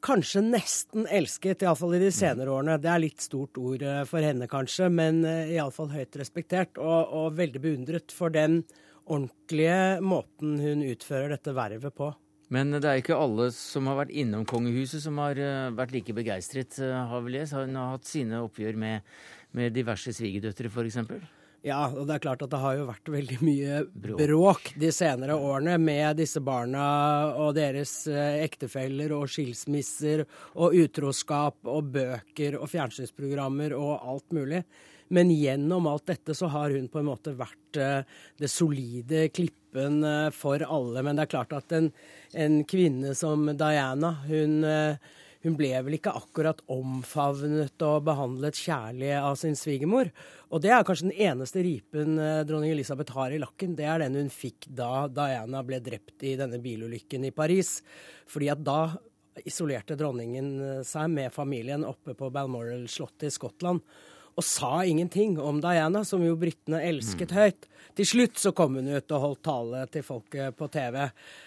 [0.00, 2.78] kanskje nesten elsket, iallfall i de senere årene.
[2.80, 6.80] Det er litt stort ord eh, for henne, kanskje, men eh, iallfall høyt respektert.
[6.80, 8.62] Og, og, veldig beundret for den
[9.10, 12.12] ordentlige måten hun utfører dette vervet på.
[12.50, 16.14] Men det er ikke alle som har vært innom kongehuset som har eh, vært like
[16.16, 17.54] begeistret, har vi lest.
[17.54, 19.12] Hun har hatt sine oppgjør med,
[19.56, 20.98] med diverse svigerdøtre, f.eks.?
[21.60, 25.34] Ja, og det er klart at det har jo vært veldig mye bråk de senere
[25.36, 26.84] årene med disse barna
[27.36, 30.24] og deres eh, ektefeller og skilsmisser
[30.54, 34.62] og utroskap og bøker og fjernsynsprogrammer og alt mulig.
[35.10, 38.02] Men gjennom alt dette så har hun på en måte vært eh,
[38.38, 41.02] det solide klippen eh, for alle.
[41.06, 41.90] Men det er klart at en,
[42.34, 44.62] en kvinne som Diana, hun
[45.40, 50.10] hun ble vel ikke akkurat omfavnet og behandlet kjærlig av sin svigermor.
[50.52, 53.72] Og det er kanskje den eneste ripen eh, dronning Elisabeth har i lakken.
[53.78, 57.78] Det er den hun fikk da Diana ble drept i denne bilulykken i Paris.
[58.28, 58.82] Fordi at da
[59.48, 63.80] isolerte dronningen eh, seg med familien oppe på Balmoral slottet i Skottland.
[64.38, 67.36] Og sa ingenting om Diana, som jo britene elsket mm.
[67.36, 67.70] høyt.
[67.98, 71.00] Til slutt så kom hun ut og holdt tale til folket på TV.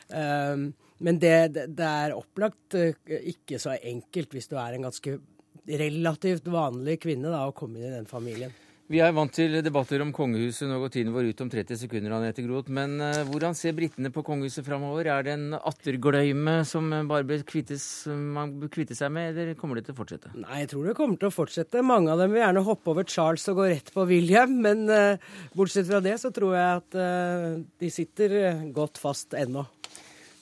[0.10, 0.68] Um,
[1.04, 2.92] men det, det, er opplagt uh,
[3.34, 5.18] ikke så enkelt hvis du er en ganske
[5.64, 8.54] relativt vanlig kvinne da, å komme inn i den familien.
[8.92, 10.66] Vi er vant til debatter om kongehuset.
[10.68, 12.12] Nå går tiden vår ut om 30 sekunder.
[12.18, 12.72] Anette Groth.
[12.74, 15.08] Men uh, hvordan ser britene på kongehuset framover?
[15.08, 19.80] Er det en attergløyme som bare bør kvittes, man bør kvitte seg med, eller kommer
[19.80, 20.34] det til å fortsette?
[20.36, 21.86] Nei, jeg tror det kommer til å fortsette.
[21.88, 24.60] Mange av dem vil gjerne hoppe over Charles og gå rett på William.
[24.68, 28.36] Men uh, bortsett fra det så tror jeg at uh, de sitter
[28.76, 29.64] godt fast ennå.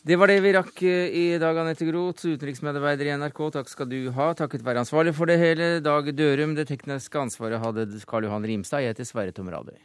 [0.02, 3.42] Det var det vi rakk eh, i dag, Anette Groth, utenriksmedarbeider i NRK.
[3.54, 4.32] Takk skal du ha.
[4.34, 6.56] Takket være ansvarlig for det hele, Dag Dørum.
[6.58, 8.82] Det tekniske ansvaret hadde Karl Johan Rimstad.
[8.82, 9.78] Jeg heter Sverre Tom Radøy.